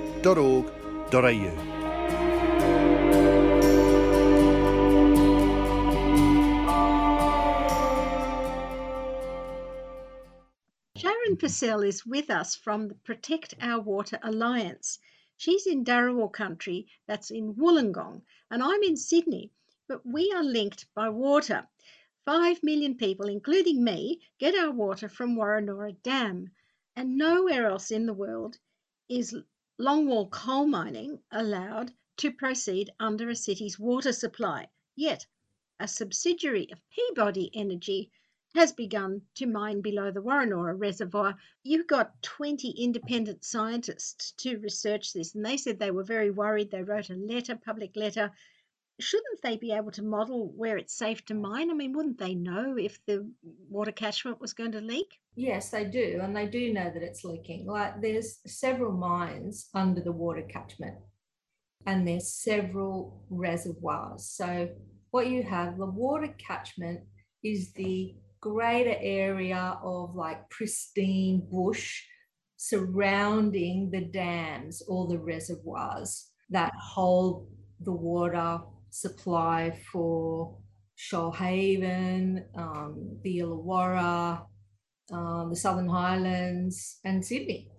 [11.55, 14.99] Purcell is with us from the Protect Our Water Alliance.
[15.37, 19.53] She's in Dharawal country, that's in Wollongong, and I'm in Sydney,
[19.87, 21.65] but we are linked by water.
[22.25, 26.51] Five million people, including me, get our water from Woronora Dam,
[26.93, 28.57] and nowhere else in the world
[29.07, 29.33] is
[29.79, 34.67] longwall coal mining allowed to proceed under a city's water supply.
[34.93, 35.25] Yet,
[35.79, 38.11] a subsidiary of Peabody Energy
[38.55, 41.35] has begun to mine below the Woronora Reservoir.
[41.63, 46.71] You've got 20 independent scientists to research this, and they said they were very worried.
[46.71, 48.31] They wrote a letter, public letter.
[48.99, 51.69] Shouldn't they be able to model where it's safe to mine?
[51.69, 53.29] I mean, wouldn't they know if the
[53.69, 55.19] water catchment was going to leak?
[55.35, 57.67] Yes, they do, and they do know that it's leaking.
[57.67, 60.95] Like there's several mines under the water catchment,
[61.85, 64.29] and there's several reservoirs.
[64.29, 64.69] So
[65.11, 67.01] what you have, the water catchment
[67.43, 68.15] is the
[68.45, 72.03] greater area of like pristine bush
[72.57, 77.47] surrounding the dams or the reservoirs that hold
[77.79, 78.59] the water
[78.91, 80.55] supply for
[80.95, 84.45] Shoalhaven, um, the Illawarra,
[85.11, 87.71] um, the Southern Highlands, and Sydney.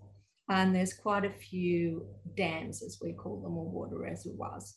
[0.48, 4.74] And there's quite a few dams, as we call them, or water reservoirs.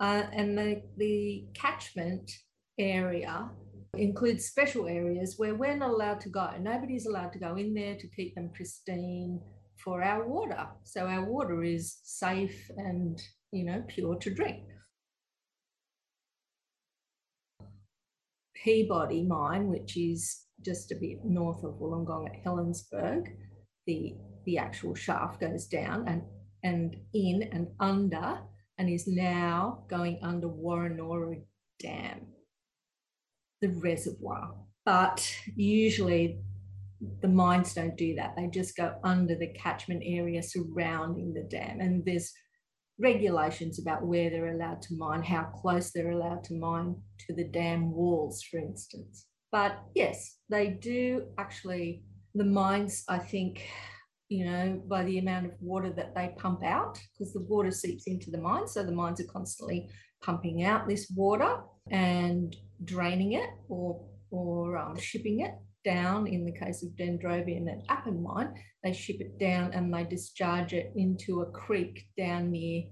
[0.00, 2.28] Uh, and the, the catchment
[2.76, 3.50] area
[3.96, 6.50] includes special areas where we're not allowed to go.
[6.60, 9.40] Nobody's allowed to go in there to keep them pristine
[9.76, 10.66] for our water.
[10.84, 13.20] So our water is safe and,
[13.52, 14.64] you know, pure to drink.
[18.54, 23.28] Peabody mine, which is just a bit north of Wollongong at Helensburgh,
[23.86, 26.22] the, the actual shaft goes down and,
[26.64, 28.40] and in and under
[28.76, 31.40] and is now going under Woronora
[31.80, 32.26] Dam
[33.60, 34.54] the reservoir.
[34.84, 36.40] But usually
[37.22, 38.34] the mines don't do that.
[38.36, 41.80] They just go under the catchment area surrounding the dam.
[41.80, 42.32] And there's
[42.98, 47.44] regulations about where they're allowed to mine, how close they're allowed to mine to the
[47.44, 49.26] dam walls, for instance.
[49.52, 52.02] But yes, they do actually,
[52.34, 53.66] the mines, I think,
[54.28, 58.06] you know, by the amount of water that they pump out, because the water seeps
[58.06, 58.66] into the mine.
[58.66, 59.88] So the mines are constantly
[60.20, 65.52] pumping out this water and draining it or, or um, shipping it
[65.84, 66.26] down.
[66.26, 70.72] In the case of Dendrobium and Appin mine, they ship it down and they discharge
[70.72, 72.84] it into a creek down near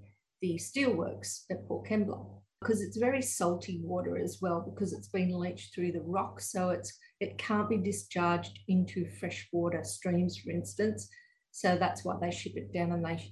[0.42, 2.24] the steelworks at Port Kembla
[2.60, 6.70] because it's very salty water as well because it's been leached through the rock so
[6.70, 11.08] it's it can't be discharged into freshwater streams for instance
[11.50, 13.22] so that's why they ship it down and they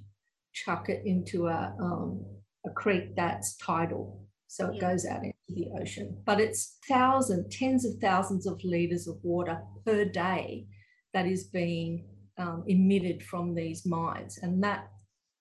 [0.52, 2.24] chuck it into a um,
[2.66, 4.80] a creek that's tidal so it yeah.
[4.80, 6.16] goes out into the ocean.
[6.24, 10.66] But it's thousands, tens of thousands of litres of water per day
[11.12, 12.06] that is being
[12.38, 14.38] um, emitted from these mines.
[14.42, 14.88] And that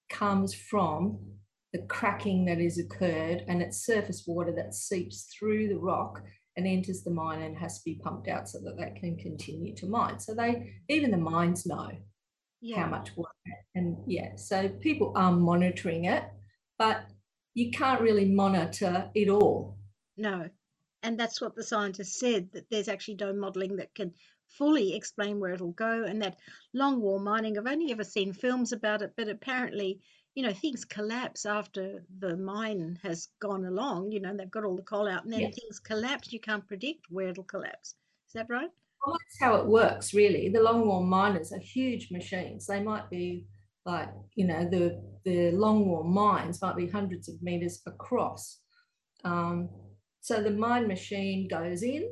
[0.10, 1.20] comes from
[1.74, 6.22] the cracking that has occurred and it's surface water that seeps through the rock
[6.56, 9.76] and enters the mine and has to be pumped out so that they can continue
[9.76, 10.20] to mine.
[10.20, 11.90] So they even the mines know
[12.62, 12.84] yeah.
[12.84, 13.32] how much water
[13.74, 16.26] and yeah, so people are monitoring it,
[16.78, 17.06] but
[17.56, 19.78] you can't really monitor it all.
[20.18, 20.50] No.
[21.02, 24.14] And that's what the scientists said that there's actually no modelling that can
[24.48, 26.04] fully explain where it'll go.
[26.04, 26.40] And that
[26.74, 30.00] long wall mining, I've only ever seen films about it, but apparently,
[30.36, 34.12] you know, things collapse after the mine has gone along.
[34.12, 36.32] You know, they've got all the coal out and then things collapse.
[36.32, 37.96] You can't predict where it'll collapse.
[38.28, 38.70] Is that right?
[39.06, 40.48] Well, that's how it works, really.
[40.48, 42.66] The longwall miners are huge machines.
[42.66, 43.46] They might be
[43.86, 48.60] like you know the the longwall mines might be hundreds of meters across
[49.26, 49.70] um,
[50.24, 52.10] so the mine machine goes in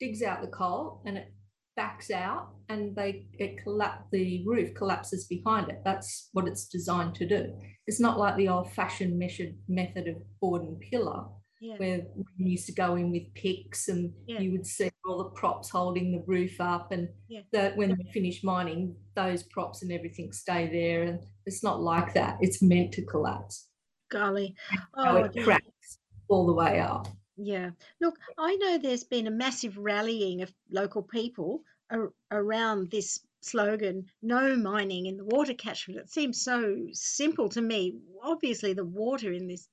[0.00, 1.32] digs out the coal and it
[1.76, 7.14] backs out and they it collapse the roof collapses behind it that's what it's designed
[7.14, 7.52] to do
[7.86, 11.24] it's not like the old fashioned method method of board and pillar
[11.60, 11.76] yeah.
[11.76, 12.00] where
[12.38, 14.40] we used to go in with picks and yeah.
[14.40, 17.40] you would see all the props holding the roof up and yeah.
[17.52, 22.12] that when they finish mining those props and everything stay there and it's not like
[22.14, 23.68] that it's meant to collapse
[24.10, 24.54] golly
[24.96, 25.98] oh it cracks
[26.28, 27.06] all the way up
[27.36, 27.70] yeah
[28.00, 34.06] look i know there's been a massive rallying of local people ar- around this slogan,
[34.22, 36.00] no mining in the water catchment.
[36.00, 37.98] It seems so simple to me.
[38.22, 39.68] Obviously, the water in this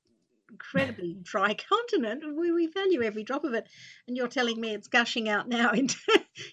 [0.49, 3.68] incredibly dry continent, we, we value every drop of it.
[4.07, 5.97] And you're telling me it's gushing out now into,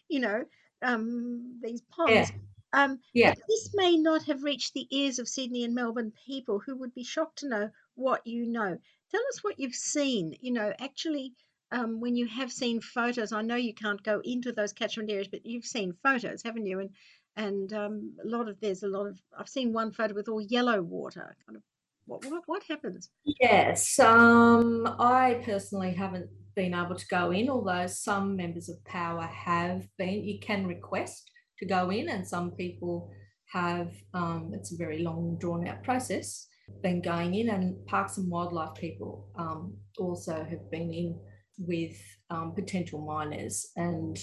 [0.09, 0.45] you know,
[0.83, 2.31] um, these ponds.
[2.73, 2.83] Yeah.
[2.85, 3.35] Um, Yeah.
[3.49, 7.05] This may not have reached the ears of Sydney and Melbourne people who would be
[7.05, 8.79] shocked to know what you know.
[9.11, 10.37] Tell us what you've seen.
[10.41, 11.35] You know, actually,
[11.73, 15.29] um, when you have seen photos, I know you can't go into those catchment areas,
[15.29, 16.81] but you've seen photos, haven't you?
[16.81, 16.91] And
[17.37, 20.41] and um, a lot of there's a lot of I've seen one photo with all
[20.41, 21.37] yellow water.
[21.47, 21.63] Kind of
[22.07, 23.11] what what, what happens?
[23.25, 29.23] Yes, um, I personally haven't been able to go in, although some members of power
[29.23, 30.25] have been.
[30.25, 33.11] You can request to go in, and some people
[33.53, 33.93] have.
[34.15, 36.47] Um, it's a very long, drawn out process.
[36.83, 41.19] Been going in, and Parks and Wildlife people um, also have been in
[41.59, 41.97] with
[42.31, 44.19] um, potential miners and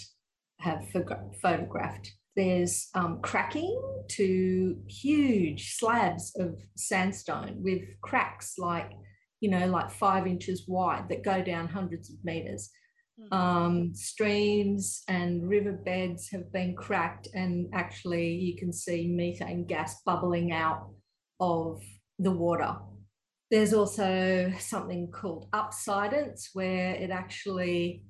[0.60, 2.12] have photo- photographed.
[2.36, 3.80] There's um, cracking
[4.12, 8.92] to huge slabs of sandstone with cracks like,
[9.40, 12.70] you know, like five inches wide that go down hundreds of meters.
[13.32, 20.52] Um, streams and riverbeds have been cracked, and actually, you can see methane gas bubbling
[20.52, 20.90] out
[21.40, 21.82] of
[22.24, 22.76] the water.
[23.52, 28.04] There's also something called upsidence, where it actually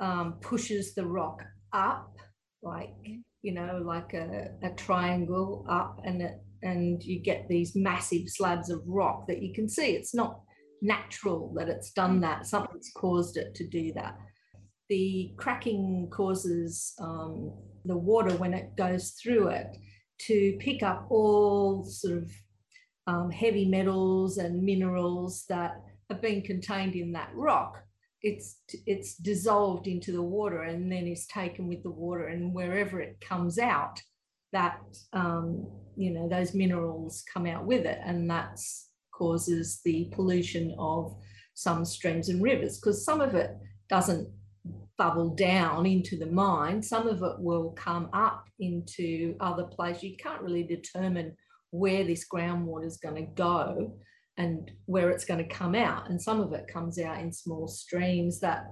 [0.00, 1.42] um, pushes the rock
[1.72, 2.14] up,
[2.62, 2.94] like
[3.42, 8.70] you know, like a, a triangle up, and it, and you get these massive slabs
[8.70, 9.92] of rock that you can see.
[9.92, 10.40] It's not
[10.82, 12.46] natural that it's done that.
[12.46, 14.18] Something's caused it to do that.
[14.88, 17.52] The cracking causes um,
[17.84, 19.68] the water when it goes through it
[20.18, 22.30] to pick up all sort of
[23.06, 25.80] um, heavy metals and minerals that
[26.10, 27.82] have been contained in that rock.
[28.22, 33.00] It's it's dissolved into the water and then is taken with the water, and wherever
[33.00, 34.00] it comes out,
[34.52, 34.80] that
[35.12, 41.16] um, you know those minerals come out with it, and that's causes the pollution of
[41.54, 43.56] some streams and rivers because some of it
[43.88, 44.28] doesn't
[44.98, 46.82] bubble down into the mine.
[46.82, 50.02] Some of it will come up into other places.
[50.02, 51.36] You can't really determine
[51.78, 53.94] where this groundwater is going to go
[54.38, 56.08] and where it's going to come out.
[56.10, 58.64] And some of it comes out in small streams that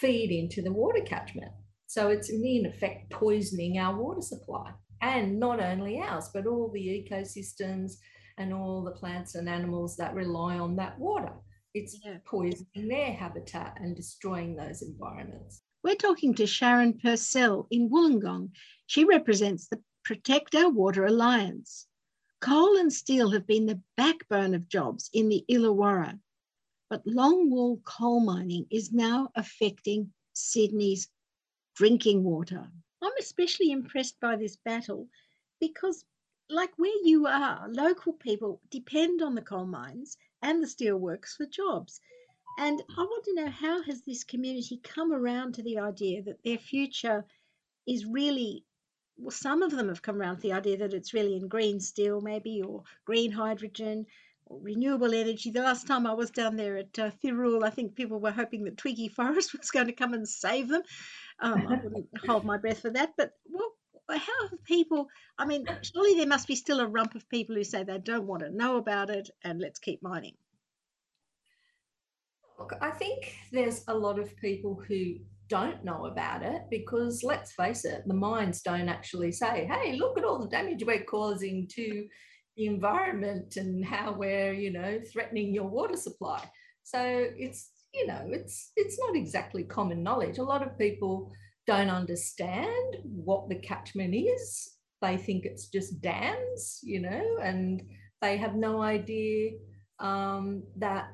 [0.00, 1.52] feed into the water catchment.
[1.86, 4.72] So it's in effect poisoning our water supply.
[5.02, 7.92] And not only ours, but all the ecosystems
[8.38, 11.32] and all the plants and animals that rely on that water.
[11.74, 15.62] It's poisoning their habitat and destroying those environments.
[15.82, 18.50] We're talking to Sharon Purcell in Wollongong.
[18.86, 21.86] She represents the Protect Our Water Alliance.
[22.40, 26.18] Coal and steel have been the backbone of jobs in the Illawarra,
[26.88, 31.10] but longwall coal mining is now affecting Sydney's
[31.74, 32.72] drinking water.
[33.02, 35.10] I'm especially impressed by this battle
[35.60, 36.06] because,
[36.48, 41.44] like where you are, local people depend on the coal mines and the steelworks for
[41.44, 42.00] jobs.
[42.58, 46.42] And I want to know how has this community come around to the idea that
[46.42, 47.26] their future
[47.86, 48.64] is really
[49.20, 51.80] well, some of them have come around to the idea that it's really in green
[51.80, 54.06] steel, maybe, or green hydrogen,
[54.46, 55.50] or renewable energy.
[55.50, 58.64] The last time I was down there at uh, Thirroul, I think people were hoping
[58.64, 60.82] that Twiggy Forrest was going to come and save them.
[61.40, 63.12] Um, I wouldn't hold my breath for that.
[63.16, 63.72] But what,
[64.18, 65.08] how have people?
[65.38, 68.26] I mean, surely there must be still a rump of people who say they don't
[68.26, 70.34] want to know about it, and let's keep mining.
[72.58, 75.14] Look, I think there's a lot of people who
[75.50, 80.16] don't know about it because let's face it, the mines don't actually say, hey, look
[80.16, 82.06] at all the damage we're causing to
[82.56, 86.42] the environment and how we're, you know, threatening your water supply.
[86.84, 90.38] So it's, you know, it's it's not exactly common knowledge.
[90.38, 91.32] A lot of people
[91.66, 94.70] don't understand what the catchment is.
[95.02, 97.82] They think it's just dams, you know, and
[98.22, 99.52] they have no idea
[99.98, 101.10] um, that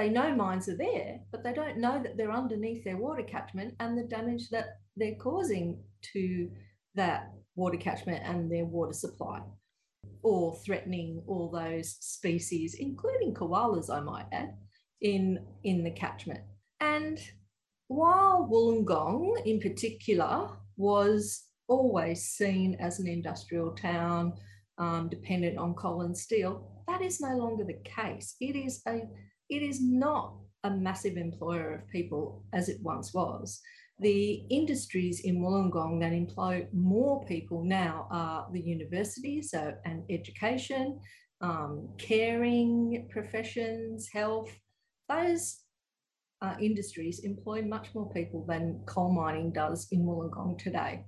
[0.00, 3.74] they know mines are there, but they don't know that they're underneath their water catchment
[3.80, 5.78] and the damage that they're causing
[6.14, 6.50] to
[6.94, 9.42] that water catchment and their water supply,
[10.22, 14.54] or threatening all those species, including koalas, I might add,
[15.02, 16.40] in, in the catchment.
[16.80, 17.18] And
[17.88, 20.48] while Wollongong in particular
[20.78, 24.32] was always seen as an industrial town,
[24.78, 28.36] um, dependent on coal and steel, that is no longer the case.
[28.40, 29.02] It is a
[29.50, 30.34] it is not
[30.64, 33.60] a massive employer of people as it once was.
[33.98, 41.00] The industries in Wollongong that employ more people now are the universities so, and education,
[41.42, 44.50] um, caring professions, health.
[45.08, 45.60] Those
[46.40, 51.04] uh, industries employ much more people than coal mining does in Wollongong today.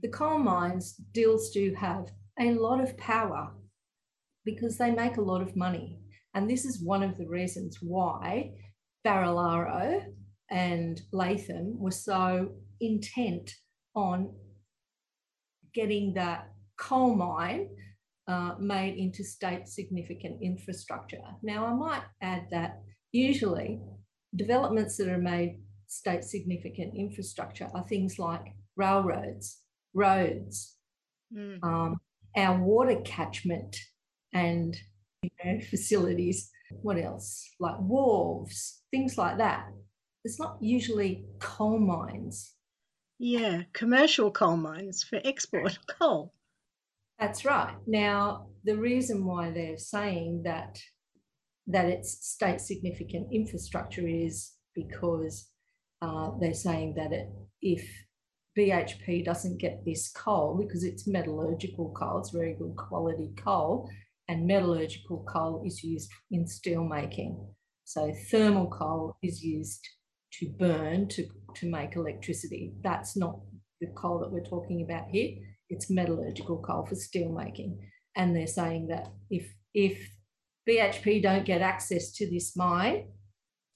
[0.00, 3.52] The coal mines still do have a lot of power
[4.44, 6.01] because they make a lot of money.
[6.34, 8.52] And this is one of the reasons why
[9.06, 10.04] Barilaro
[10.50, 13.50] and Latham were so intent
[13.94, 14.34] on
[15.74, 17.68] getting that coal mine
[18.28, 21.22] uh, made into state significant infrastructure.
[21.42, 22.80] Now, I might add that
[23.10, 23.80] usually
[24.34, 29.60] developments that are made state significant infrastructure are things like railroads,
[29.92, 30.76] roads,
[31.36, 31.62] mm.
[31.62, 31.98] um,
[32.36, 33.76] our water catchment
[34.32, 34.76] and
[35.22, 36.50] you know, facilities.
[36.82, 37.48] What else?
[37.60, 39.68] Like wharves, things like that.
[40.24, 42.54] It's not usually coal mines.
[43.18, 46.32] Yeah, commercial coal mines for export coal.
[47.18, 47.74] That's right.
[47.86, 50.80] Now, the reason why they're saying that
[51.68, 55.48] that it's state significant infrastructure is because
[56.00, 57.28] uh, they're saying that it,
[57.60, 57.88] if
[58.58, 63.88] BHP doesn't get this coal because it's metallurgical coal, it's very good quality coal,
[64.28, 67.46] and metallurgical coal is used in steel making.
[67.84, 69.86] So thermal coal is used
[70.34, 72.74] to burn to, to make electricity.
[72.82, 73.40] That's not
[73.80, 75.36] the coal that we're talking about here.
[75.68, 77.78] It's metallurgical coal for steel making.
[78.16, 80.10] And they're saying that if if
[80.68, 83.08] BHP don't get access to this mine,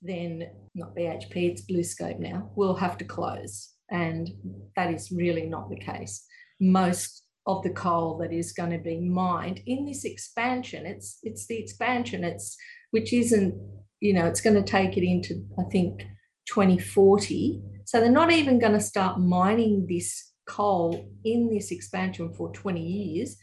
[0.02, 0.44] then
[0.74, 3.72] not BHP, it's BlueScope now, will have to close.
[3.90, 4.28] And
[4.76, 6.24] that is really not the case.
[6.60, 11.46] Most of the coal that is going to be mined in this expansion, it's it's
[11.46, 12.56] the expansion, it's
[12.90, 13.54] which isn't,
[14.00, 16.02] you know, it's going to take it into, I think,
[16.48, 17.62] 2040.
[17.84, 22.80] So they're not even going to start mining this coal in this expansion for 20
[22.80, 23.36] years,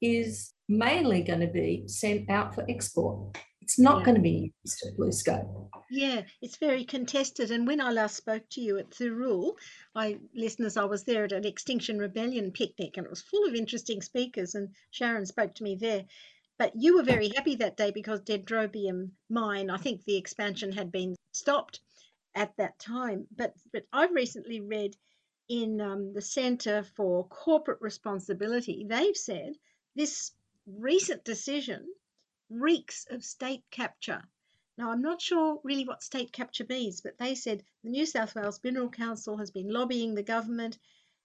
[0.00, 3.36] is mainly going to be sent out for export.
[3.62, 4.04] It's not yeah.
[4.04, 5.68] going to be used at BlueScope.
[5.88, 7.52] Yeah, it's very contested.
[7.52, 9.54] And when I last spoke to you at Thirroul,
[9.94, 13.54] I listeners, I was there at an Extinction Rebellion picnic, and it was full of
[13.54, 14.56] interesting speakers.
[14.56, 16.04] And Sharon spoke to me there.
[16.58, 20.90] But you were very happy that day because Dendrobium mine, I think the expansion had
[20.90, 21.80] been stopped
[22.34, 23.28] at that time.
[23.36, 24.96] But but I've recently read
[25.48, 29.54] in um, the Centre for Corporate Responsibility, they've said
[29.94, 30.32] this
[30.66, 31.86] recent decision
[32.52, 34.22] reeks of state capture.
[34.78, 38.34] Now, I'm not sure really what state capture means, but they said the New South
[38.34, 40.78] Wales Mineral Council has been lobbying the government,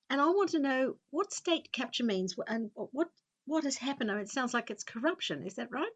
[0.10, 3.10] and I want to know what state capture means and what
[3.46, 4.12] what has happened.
[4.12, 5.46] I mean, it sounds like it's corruption.
[5.46, 5.92] Is that right?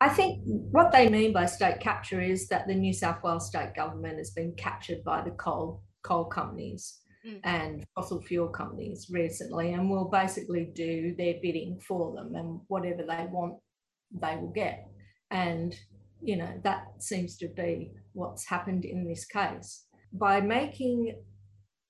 [0.00, 3.74] I think what they mean by state capture is that the New South Wales state
[3.74, 7.40] government has been captured by the coal coal companies mm.
[7.44, 13.02] and fossil fuel companies recently, and will basically do their bidding for them, and whatever
[13.02, 13.54] they want
[14.10, 14.88] they will get.
[15.30, 15.74] And,
[16.22, 19.84] you know, that seems to be what's happened in this case.
[20.12, 21.16] By making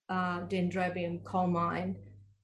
[0.09, 1.97] uh, Dendrobium coal mine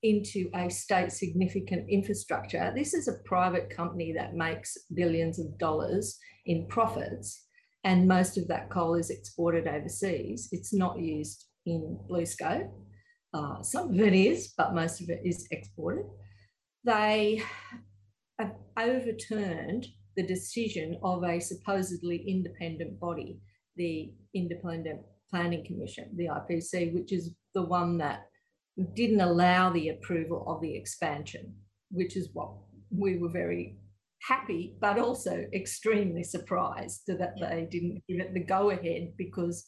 [0.02, 6.18] into a state significant infrastructure, this is a private company that makes billions of dollars
[6.46, 7.46] in profits.
[7.84, 10.48] And most of that coal is exported overseas.
[10.52, 12.70] It's not used in BlueScope.
[13.34, 16.04] Uh, some of it is, but most of it is exported.
[16.84, 17.42] They
[18.42, 19.86] have overturned
[20.16, 23.40] the decision of a supposedly independent body,
[23.76, 28.26] the Independent Planning Commission, the IPC, which is the one that
[28.94, 31.54] didn't allow the approval of the expansion,
[31.90, 32.52] which is what
[32.90, 33.76] we were very
[34.22, 39.64] happy, but also extremely surprised that they didn't give it the go ahead because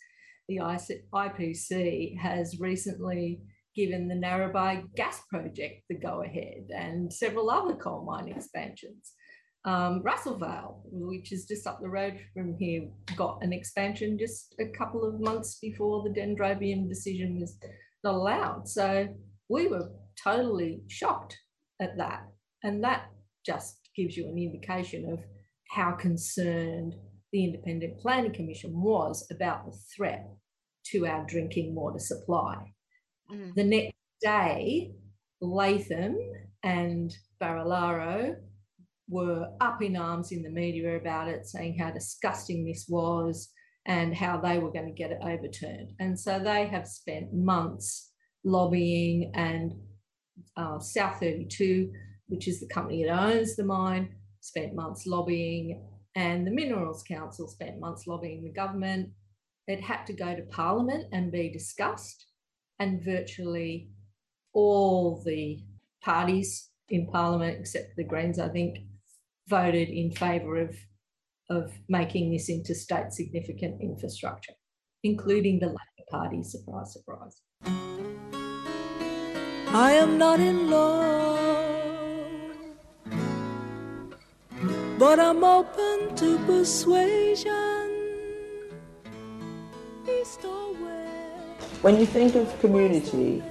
[0.48, 3.40] the IPC has recently
[3.74, 9.12] given the Narrabri gas project the go ahead and several other coal mine expansions.
[9.66, 14.66] Um, Russellvale, which is just up the road from here, got an expansion just a
[14.76, 17.58] couple of months before the Dendrobium decision was
[18.02, 18.68] not allowed.
[18.68, 19.08] So
[19.48, 19.90] we were
[20.22, 21.38] totally shocked
[21.80, 22.24] at that.
[22.62, 23.06] And that
[23.44, 25.20] just gives you an indication of
[25.70, 26.94] how concerned
[27.32, 30.28] the Independent Planning Commission was about the threat
[30.86, 32.73] to our drinking water supply.
[33.30, 33.54] Mm.
[33.54, 34.92] The next day,
[35.40, 36.16] Latham
[36.62, 38.36] and Barilaro
[39.08, 43.50] were up in arms in the media about it, saying how disgusting this was
[43.86, 45.92] and how they were going to get it overturned.
[46.00, 48.12] And so they have spent months
[48.44, 49.72] lobbying, and
[50.56, 51.92] uh, South 32,
[52.28, 55.82] which is the company that owns the mine, spent months lobbying,
[56.14, 59.10] and the Minerals Council spent months lobbying the government.
[59.66, 62.26] It had to go to Parliament and be discussed
[62.78, 63.90] and virtually
[64.52, 65.60] all the
[66.02, 68.78] parties in Parliament, except the Greens, I think,
[69.48, 70.76] voted in favour of,
[71.50, 74.54] of making this into state significant infrastructure,
[75.02, 75.78] including the Labor
[76.10, 76.42] Party.
[76.42, 77.40] Surprise, surprise.
[79.68, 81.26] I am not in love,
[84.98, 87.74] but I'm open to persuasion.
[91.84, 93.42] When you think of community,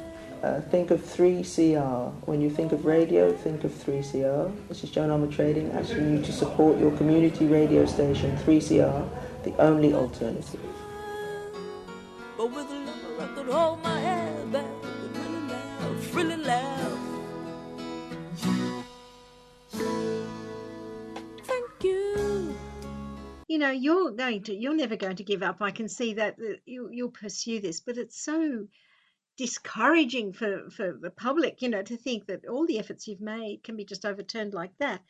[0.42, 2.12] uh, think of 3CR.
[2.26, 4.52] When you think of radio, think of 3CR.
[4.70, 9.08] This is Joan Armour Trading asking you to support your community radio station, 3CR,
[9.44, 10.60] the only alternative.
[23.64, 25.62] Know, you're going to, you're never going to give up.
[25.62, 28.68] I can see that you, you'll pursue this, but it's so
[29.38, 33.64] discouraging for, for the public, you know, to think that all the efforts you've made
[33.64, 35.02] can be just overturned like that.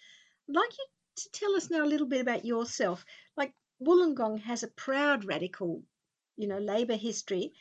[0.50, 0.86] I'd like you
[1.18, 3.06] to tell us now a little bit about yourself.
[3.36, 5.84] Like Wollongong has a proud radical,
[6.38, 7.52] you know, Labor history,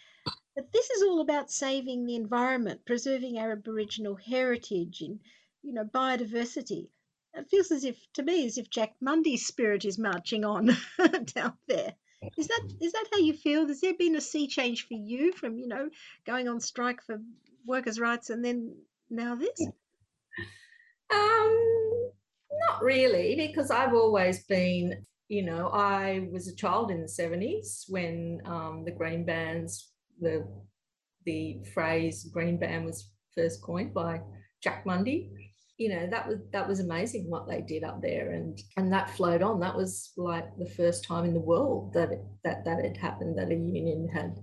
[0.54, 5.20] but this is all about saving the environment, preserving our Aboriginal heritage and,
[5.62, 6.88] you know, biodiversity.
[7.34, 10.76] It feels as if, to me, as if Jack Mundey's spirit is marching on
[11.34, 11.94] down there.
[12.36, 13.66] Is that is that how you feel?
[13.66, 15.90] Has there been a sea change for you from you know
[16.24, 17.20] going on strike for
[17.66, 18.76] workers' rights and then
[19.10, 19.60] now this?
[21.12, 22.10] Um,
[22.68, 27.84] not really, because I've always been, you know, I was a child in the 70s
[27.88, 30.46] when um, the green bans, the
[31.24, 34.20] the phrase green ban was first coined by
[34.62, 35.30] Jack Mundey.
[35.78, 39.10] You know, that was that was amazing what they did up there and and that
[39.10, 39.60] flowed on.
[39.60, 43.38] That was like the first time in the world that it, that that had happened
[43.38, 44.36] that a union had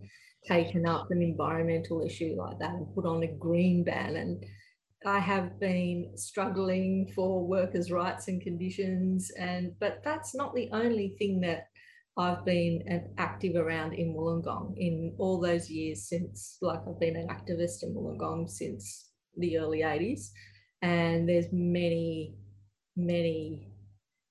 [0.47, 4.43] taken up an environmental issue like that and put on a green ban and
[5.05, 11.15] I have been struggling for workers' rights and conditions, and but that's not the only
[11.17, 11.67] thing that
[12.17, 17.29] I've been active around in Wollongong in all those years since, like I've been an
[17.29, 20.31] activist in Wollongong since the early 80s,
[20.81, 22.35] and there's many,
[22.95, 23.71] many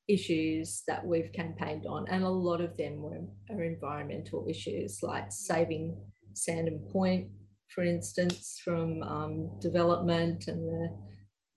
[0.09, 3.20] issues that we've campaigned on, and a lot of them were
[3.51, 5.96] are environmental issues like saving
[6.34, 7.28] Sandon Point
[7.68, 10.88] for instance, from um, development and the,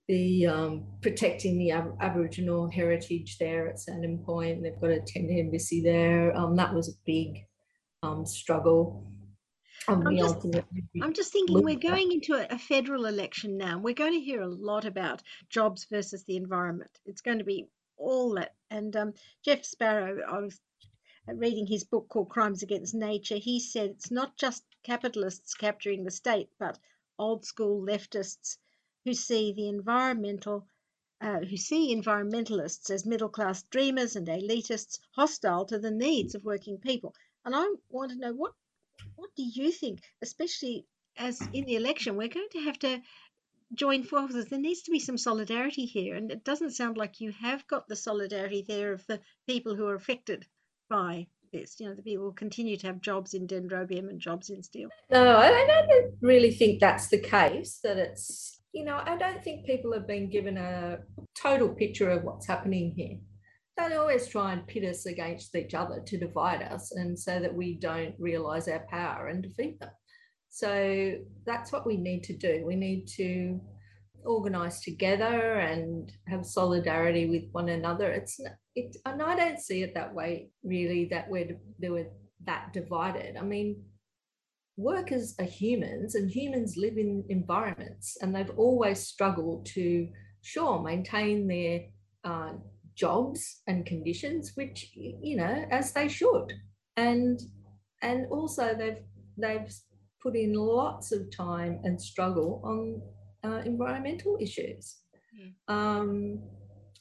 [0.07, 4.61] the um, protecting the Ab- Aboriginal heritage there at Sandon Point.
[4.61, 6.35] They've got a tent embassy there.
[6.35, 7.45] Um, that was a big
[8.03, 9.07] um, struggle.
[9.87, 13.57] Um, I'm we just, ultimately I'm just thinking we're going into a, a federal election
[13.57, 13.79] now.
[13.79, 16.99] We're going to hear a lot about jobs versus the environment.
[17.05, 17.67] It's going to be
[17.97, 18.53] all that.
[18.69, 19.13] And um,
[19.43, 20.59] Jeff Sparrow, I was
[21.27, 23.37] reading his book called Crimes Against Nature.
[23.37, 26.77] He said it's not just capitalists capturing the state, but
[27.17, 28.57] old school leftists
[29.05, 30.67] who see the environmental.
[31.21, 36.43] Uh, who see environmentalists as middle class dreamers and elitists hostile to the needs of
[36.43, 37.13] working people.
[37.45, 38.53] And I want to know what
[39.15, 40.85] what do you think, especially
[41.17, 43.01] as in the election, we're going to have to
[43.73, 44.47] join forces.
[44.47, 47.87] There needs to be some solidarity here, and it doesn't sound like you have got
[47.87, 50.45] the solidarity there of the people who are affected
[50.89, 51.79] by this.
[51.79, 54.89] You know, the people continue to have jobs in dendrobium and jobs in steel.
[55.09, 57.79] No, I don't really think that's the case.
[57.83, 60.99] That it's, you know, I don't think people have been given a
[61.41, 63.17] total picture of what's happening here.
[63.77, 67.53] They always try and pit us against each other to divide us, and so that
[67.53, 69.89] we don't realise our power and defeat them.
[70.49, 71.15] So
[71.45, 72.63] that's what we need to do.
[72.65, 73.59] We need to
[74.25, 78.11] organise together and have solidarity with one another.
[78.11, 78.39] It's
[78.75, 81.05] it, and I don't see it that way really.
[81.05, 82.07] That we're they were
[82.45, 83.37] that divided.
[83.37, 83.83] I mean,
[84.77, 90.07] workers are humans and humans live in environments and they've always struggled to
[90.41, 91.81] sure maintain their
[92.23, 92.53] uh,
[92.95, 96.53] jobs and conditions which you know as they should.
[96.97, 97.39] And
[98.01, 99.03] and also they've
[99.37, 99.73] they've
[100.21, 103.01] put in lots of time and struggle on
[103.43, 104.97] uh, environmental issues.
[105.67, 106.41] Um,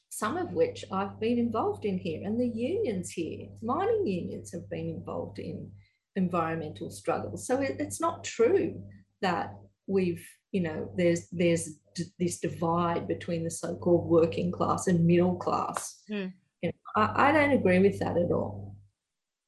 [0.08, 4.68] some of which I've been involved in here, and the unions here, mining unions, have
[4.68, 5.70] been involved in
[6.16, 7.46] environmental struggles.
[7.46, 8.82] So it, it's not true
[9.22, 9.54] that
[9.86, 15.36] we've, you know, there's there's d- this divide between the so-called working class and middle
[15.36, 16.02] class.
[16.08, 16.26] Hmm.
[16.62, 18.76] You know, I, I don't agree with that at all.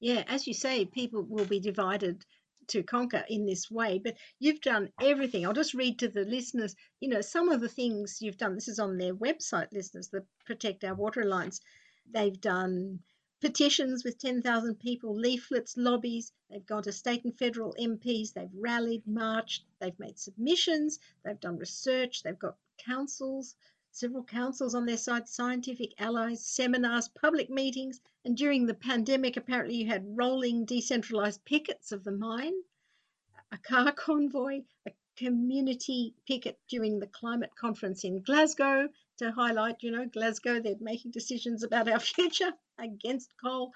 [0.00, 2.24] Yeah, as you say, people will be divided
[2.68, 5.44] to conquer in this way, but you've done everything.
[5.44, 8.54] I'll just read to the listeners, you know, some of the things you've done.
[8.54, 11.60] This is on their website, listeners, the Protect Our Water Alliance.
[12.12, 13.00] They've done
[13.42, 16.32] petitions with 10,000 people, leaflets, lobbies.
[16.48, 18.32] They've gone to state and federal MPs.
[18.32, 19.64] They've rallied, marched.
[19.80, 21.00] They've made submissions.
[21.24, 22.22] They've done research.
[22.22, 23.56] They've got councils,
[23.90, 28.00] several councils on their side, scientific allies, seminars, public meetings.
[28.24, 32.54] And during the pandemic, apparently you had rolling decentralized pickets of the mine,
[33.50, 38.88] a car convoy, a community picket during the climate conference in Glasgow
[39.22, 43.72] to highlight, you know, Glasgow, they're making decisions about our future against coal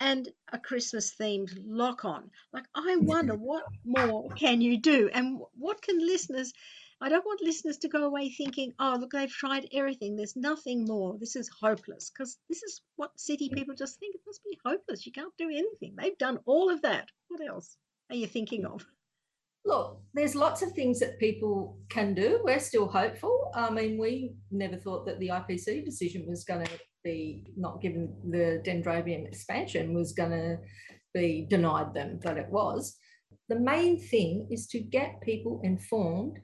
[0.00, 2.30] and a Christmas themed lock on.
[2.52, 5.10] Like, I wonder what more can you do?
[5.12, 6.52] And what can listeners,
[7.00, 10.16] I don't want listeners to go away thinking, oh, look, they've tried everything.
[10.16, 11.18] There's nothing more.
[11.18, 12.10] This is hopeless.
[12.10, 14.14] Because this is what city people just think.
[14.14, 15.04] It must be hopeless.
[15.04, 15.94] You can't do anything.
[15.96, 17.08] They've done all of that.
[17.28, 17.76] What else
[18.10, 18.86] are you thinking of?
[19.64, 22.40] Look, there's lots of things that people can do.
[22.42, 23.50] We're still hopeful.
[23.54, 26.72] I mean, we never thought that the IPC decision was going to
[27.04, 30.58] be not given the dendrobium expansion was going to
[31.14, 32.96] be denied them, but it was.
[33.48, 36.38] The main thing is to get people informed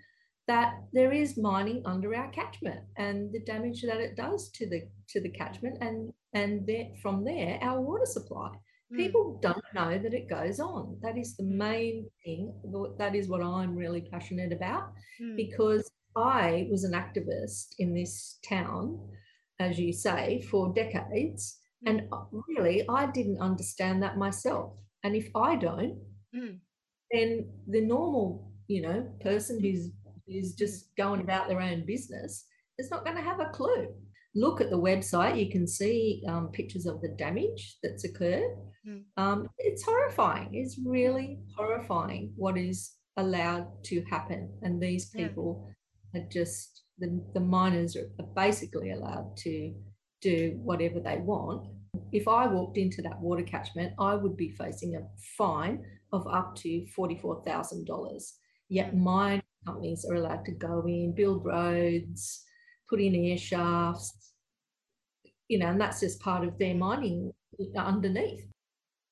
[0.47, 4.83] that there is mining under our catchment and the damage that it does to the
[5.09, 8.51] to the catchment and and there, from there our water supply.
[8.93, 10.99] People don't know that it goes on.
[11.03, 12.55] That is the main thing.
[12.99, 15.37] That is what I'm really passionate about mm.
[15.37, 19.01] because I was an activist in this town
[19.61, 21.59] as you say, for decades.
[21.87, 21.91] Mm.
[21.91, 22.09] And
[22.49, 24.78] really, I didn't understand that myself.
[25.03, 25.99] And if I don't,
[26.35, 26.59] mm.
[27.11, 29.91] then the normal, you know, person who's
[30.26, 32.47] who's just going about their own business
[32.78, 33.89] is not going to have a clue.
[34.35, 38.57] Look at the website; you can see um, pictures of the damage that's occurred.
[38.87, 39.03] Mm.
[39.16, 40.51] Um, it's horrifying.
[40.53, 45.70] It's really horrifying what is allowed to happen, and these people
[46.12, 46.20] yeah.
[46.20, 49.74] are just the, the miners are basically allowed to
[50.20, 51.66] do whatever they want.
[52.12, 55.07] If I walked into that water catchment, I would be facing a
[55.37, 58.22] fine of up to $44,000.
[58.68, 58.99] Yet mm.
[58.99, 62.43] mine companies are allowed to go in, build roads,
[62.95, 64.32] put in air shafts,
[65.49, 67.32] you know, and that's just part of their mining
[67.76, 68.45] underneath.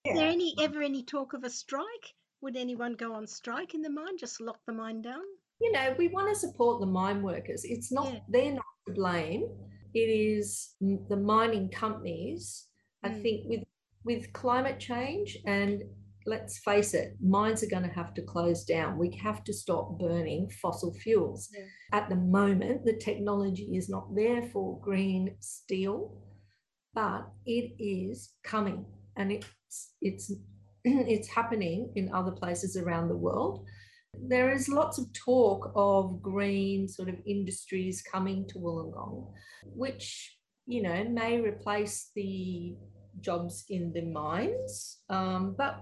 [0.05, 2.15] Is there any ever any talk of a strike?
[2.41, 4.19] Would anyone go on strike in the mine?
[4.19, 5.23] Just lock the mine down?
[5.63, 7.65] you know, we want to support the mine workers.
[7.65, 8.19] It's not, yeah.
[8.29, 9.49] they're not to blame.
[9.95, 12.67] It is the mining companies.
[13.05, 13.11] Mm.
[13.11, 13.63] I think with
[14.05, 15.85] with climate change and
[16.27, 18.99] let's face it, mines are going to have to close down.
[18.99, 21.49] We have to stop burning fossil fuels.
[21.53, 21.65] Yeah.
[21.93, 26.17] At the moment, the technology is not there for green steel,
[26.95, 28.85] but it is coming
[29.17, 30.33] and it's it's
[30.85, 33.67] it's happening in other places around the world.
[34.15, 39.33] There is lots of talk of green sort of industries coming to Wollongong,
[39.65, 42.77] which, you know, may replace the
[43.21, 45.01] jobs in the mines.
[45.09, 45.81] Um, but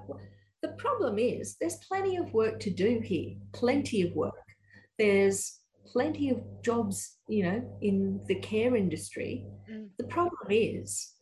[0.62, 4.34] the problem is there's plenty of work to do here, plenty of work.
[4.98, 9.46] There's plenty of jobs, you know, in the care industry.
[9.70, 9.88] Mm.
[9.98, 11.14] The problem is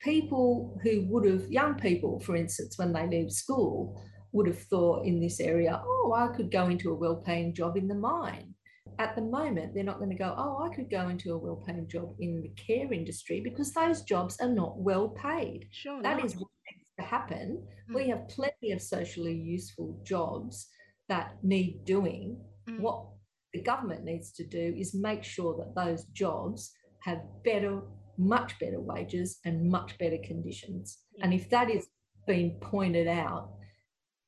[0.00, 4.02] people who would have, young people, for instance, when they leave school,
[4.32, 7.76] would have thought in this area, oh, I could go into a well paying job
[7.76, 8.54] in the mine.
[8.98, 11.62] At the moment, they're not going to go, oh, I could go into a well
[11.66, 15.68] paying job in the care industry because those jobs are not well paid.
[15.70, 16.02] Sure.
[16.02, 17.62] That is what needs to happen.
[17.90, 17.94] Mm.
[17.94, 20.68] We have plenty of socially useful jobs
[21.08, 22.38] that need doing.
[22.68, 22.80] Mm.
[22.80, 23.06] What
[23.52, 26.72] the government needs to do is make sure that those jobs
[27.02, 27.82] have better,
[28.18, 30.98] much better wages and much better conditions.
[31.22, 31.86] And if that is
[32.26, 33.50] being pointed out,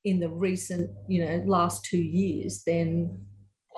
[0.04, 3.20] in the recent, you know, last two years, then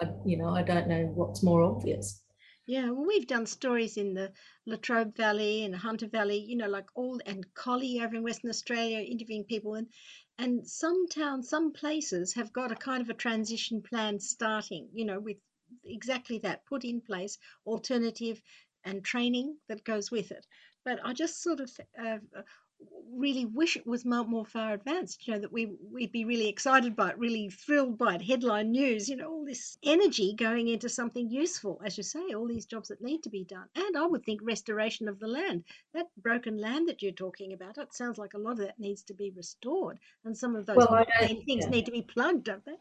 [0.00, 2.22] I, you know, I don't know what's more obvious.
[2.66, 4.32] Yeah, well, we've done stories in the
[4.64, 8.50] Latrobe Valley and the Hunter Valley, you know, like all and Collie over in Western
[8.50, 9.88] Australia, interviewing people, and
[10.38, 15.04] and some towns, some places have got a kind of a transition plan starting, you
[15.04, 15.36] know, with
[15.84, 17.36] exactly that put in place,
[17.66, 18.40] alternative
[18.84, 20.46] and training that goes with it.
[20.84, 22.18] But I just sort of uh,
[23.12, 26.48] really wish it was more, more far advanced you know that we we'd be really
[26.48, 30.68] excited by it really thrilled by it headline news you know all this energy going
[30.68, 33.66] into something useful as you say all these jobs that need to be done.
[33.74, 35.64] And i would think restoration of the land.
[35.94, 39.02] That broken land that you're talking about it sounds like a lot of that needs
[39.04, 39.98] to be restored.
[40.24, 41.68] And some of those well, things yeah.
[41.68, 42.76] need to be plugged don't they?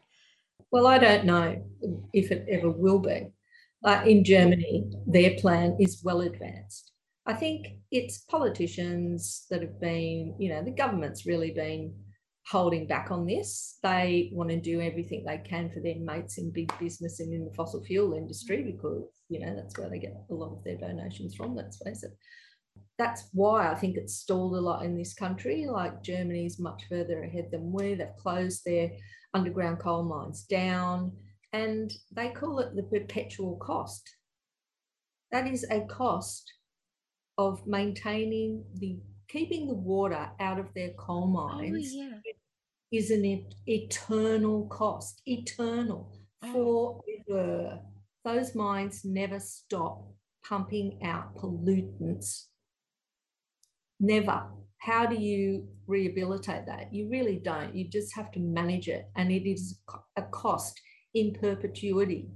[0.70, 1.62] Well i don't know
[2.12, 3.28] if it ever will be.
[3.82, 6.89] Uh, in germany their plan is well advanced
[7.26, 11.94] I think it's politicians that have been, you know, the government's really been
[12.46, 13.78] holding back on this.
[13.82, 17.44] They want to do everything they can for their mates in big business and in
[17.44, 20.76] the fossil fuel industry because, you know, that's where they get a lot of their
[20.76, 22.16] donations from, let's face it.
[22.98, 25.66] That's why I think it's stalled a lot in this country.
[25.66, 27.94] Like Germany's much further ahead than we.
[27.94, 28.90] They've closed their
[29.34, 31.12] underground coal mines down
[31.52, 34.08] and they call it the perpetual cost.
[35.32, 36.50] That is a cost
[37.38, 42.32] of maintaining the keeping the water out of their coal oh, mines oh, yeah.
[42.92, 46.12] is an eternal cost, eternal
[46.42, 47.02] oh.
[47.28, 47.80] forever.
[48.24, 50.04] Those mines never stop
[50.44, 52.46] pumping out pollutants.
[53.98, 54.44] Never.
[54.78, 56.92] How do you rehabilitate that?
[56.92, 57.74] You really don't.
[57.74, 59.08] You just have to manage it.
[59.16, 59.78] And it is
[60.16, 60.80] a cost
[61.14, 62.30] in perpetuity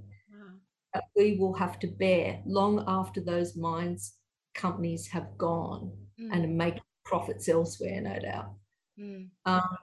[0.95, 4.13] that we will have to bear long after those mines
[4.55, 6.29] companies have gone Mm.
[6.33, 8.53] and make profits elsewhere, no doubt.
[8.97, 9.29] Mm.
[9.45, 9.77] Um,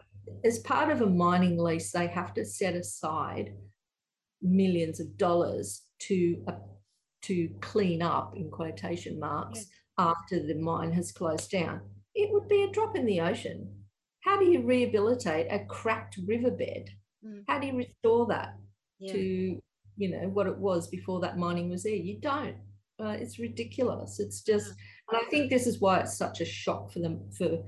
[0.44, 3.54] as part of a mining lease, they have to set aside
[4.40, 6.58] millions of dollars to uh,
[7.22, 9.66] to clean up, in quotation marks,
[9.98, 11.80] after the mine has closed down.
[12.14, 13.84] It would be a drop in the ocean.
[14.20, 16.90] How do you rehabilitate a cracked riverbed?
[17.24, 17.44] Mm.
[17.46, 18.58] How do you restore that
[18.98, 19.12] Yeah.
[19.12, 19.60] to
[19.96, 21.94] you know what it was before that mining was there?
[21.94, 22.56] You don't.
[23.00, 24.20] Uh, it's ridiculous.
[24.20, 24.68] It's just,
[25.10, 27.62] and I think this is why it's such a shock for them for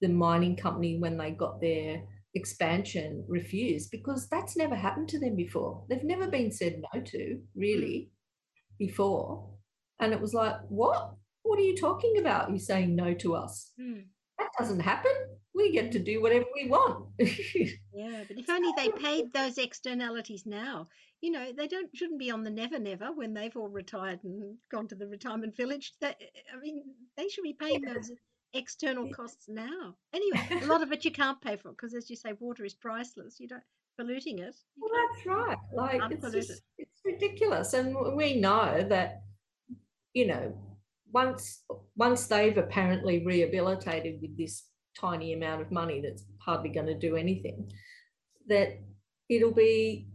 [0.00, 2.02] the mining company when they got their
[2.34, 5.84] expansion refused because that's never happened to them before.
[5.88, 8.10] They've never been said no to really
[8.78, 9.48] before,
[10.00, 11.14] and it was like, what?
[11.42, 12.50] What are you talking about?
[12.50, 13.72] You saying no to us?
[13.80, 14.00] Hmm.
[14.38, 15.12] That doesn't happen.
[15.58, 17.06] We get to do whatever we want.
[17.92, 20.86] Yeah, but if only they paid those externalities now.
[21.20, 24.56] You know, they don't shouldn't be on the never never when they've all retired and
[24.70, 25.94] gone to the retirement village.
[26.00, 26.16] That
[26.54, 26.84] I mean,
[27.16, 28.12] they should be paying those
[28.54, 29.96] external costs now.
[30.14, 32.74] Anyway, a lot of it you can't pay for because, as you say, water is
[32.74, 33.40] priceless.
[33.40, 33.64] You don't
[33.98, 34.54] polluting it.
[34.76, 35.58] Well, that's right.
[35.74, 39.22] Like it's just, it's ridiculous, and we know that
[40.14, 40.56] you know
[41.12, 41.64] once
[41.96, 44.64] once they've apparently rehabilitated with this
[45.00, 47.70] tiny amount of money that's hardly going to do anything,
[48.48, 48.80] that
[49.28, 50.08] it'll be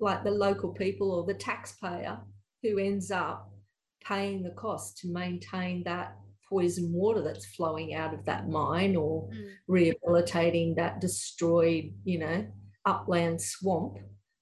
[0.00, 2.18] like the local people or the taxpayer
[2.62, 3.50] who ends up
[4.04, 6.16] paying the cost to maintain that
[6.48, 9.50] poison water that's flowing out of that mine or Mm.
[9.68, 12.46] rehabilitating that destroyed, you know,
[12.84, 13.98] upland swamp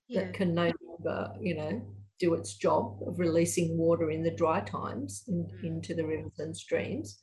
[0.09, 0.23] Yeah.
[0.23, 1.83] that can no longer, you know,
[2.18, 6.57] do its job of releasing water in the dry times in, into the rivers and
[6.57, 7.21] streams.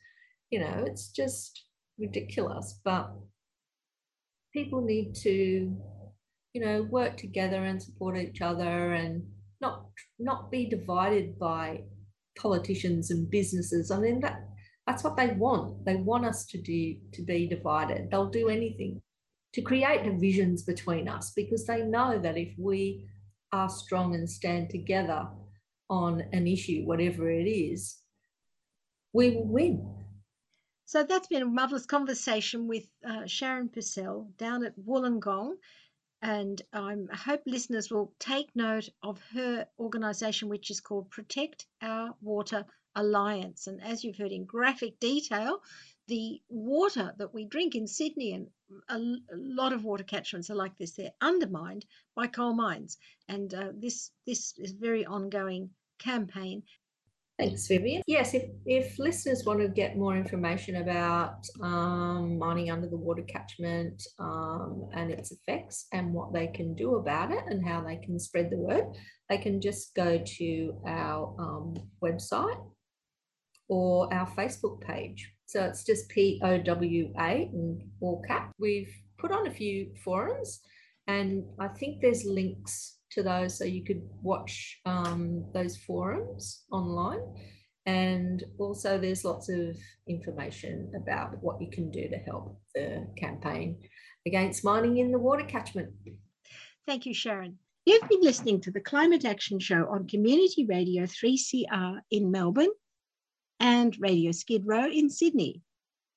[0.52, 1.66] You know, it's just
[2.00, 2.80] ridiculous.
[2.84, 3.12] But
[4.54, 5.76] people need to,
[6.54, 9.24] you know, work together and support each other and
[9.62, 9.86] not
[10.20, 11.82] not be divided by
[12.38, 13.91] politicians and businesses.
[13.91, 14.48] I mean that
[14.86, 15.86] that's what they want.
[15.86, 18.10] They want us to do to be divided.
[18.10, 19.02] They'll do anything
[19.54, 23.08] to create divisions between us because they know that if we
[23.52, 25.28] are strong and stand together
[25.89, 27.98] on an issue, whatever it is,
[29.14, 29.93] we will win.
[30.88, 35.58] So that's been a marvelous conversation with uh, Sharon Purcell down at Wollongong.
[36.22, 41.68] And um, I hope listeners will take note of her organisation, which is called Protect
[41.82, 42.66] Our Water
[42.96, 43.68] Alliance.
[43.68, 45.62] And as you've heard in graphic detail,
[46.08, 48.48] the water that we drink in Sydney and
[48.88, 48.98] a
[49.34, 50.94] lot of water catchments are like this.
[50.94, 51.86] They're undermined
[52.16, 56.64] by coal mines, and uh, this this is a very ongoing campaign.
[57.40, 58.02] Thanks, Vivian.
[58.08, 63.22] Yes, if, if listeners want to get more information about um, mining under the water
[63.22, 67.98] catchment um, and its effects and what they can do about it and how they
[67.98, 68.86] can spread the word,
[69.30, 72.60] they can just go to our um, website
[73.70, 75.32] or our Facebook page.
[75.46, 78.52] So it's just P O W A in all cap.
[78.58, 80.60] We've put on a few forums
[81.06, 87.22] and I think there's links to those so you could watch um, those forums online.
[87.86, 89.78] And also, there's lots of
[90.08, 93.78] information about what you can do to help the campaign
[94.26, 95.89] against mining in the water catchment.
[96.86, 97.58] Thank you, Sharon.
[97.86, 102.74] You've been listening to the Climate Action Show on Community Radio 3CR in Melbourne
[103.62, 105.62] and Radio Skid Row in Sydney.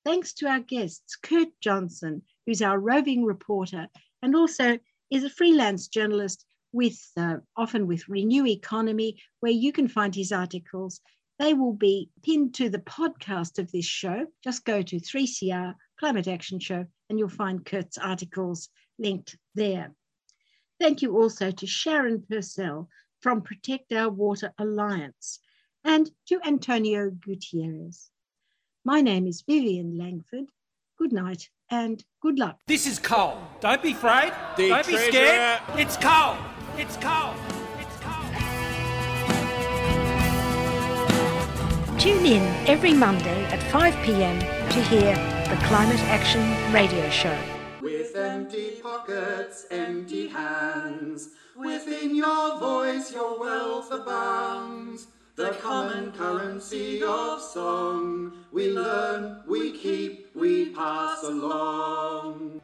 [0.03, 3.87] Thanks to our guests, Kurt Johnson, who's our roving reporter
[4.21, 4.77] and also
[5.09, 10.31] is a freelance journalist with uh, often with Renew Economy, where you can find his
[10.31, 11.01] articles.
[11.39, 14.27] They will be pinned to the podcast of this show.
[14.43, 18.69] Just go to 3CR Climate Action Show and you'll find Kurt's articles
[18.99, 19.91] linked there.
[20.79, 22.89] Thank you also to Sharon Purcell
[23.21, 25.39] from Protect Our Water Alliance
[25.83, 28.09] and to Antonio Guterres.
[28.85, 30.45] My name is Vivian Langford.
[30.97, 32.59] Good night and good luck.
[32.67, 33.37] This is coal.
[33.59, 34.33] Don't be afraid.
[34.57, 35.11] The Don't be treasure.
[35.11, 35.61] scared.
[35.75, 36.37] It's coal.
[36.77, 37.33] It's coal.
[41.99, 45.13] Tune in every Monday at 5 pm to hear
[45.49, 46.41] the Climate Action
[46.73, 47.37] Radio Show.
[47.81, 55.07] With empty pockets, empty hands, within your voice your wealth abounds.
[55.35, 62.61] The common currency of song, we learn, we keep, we pass along.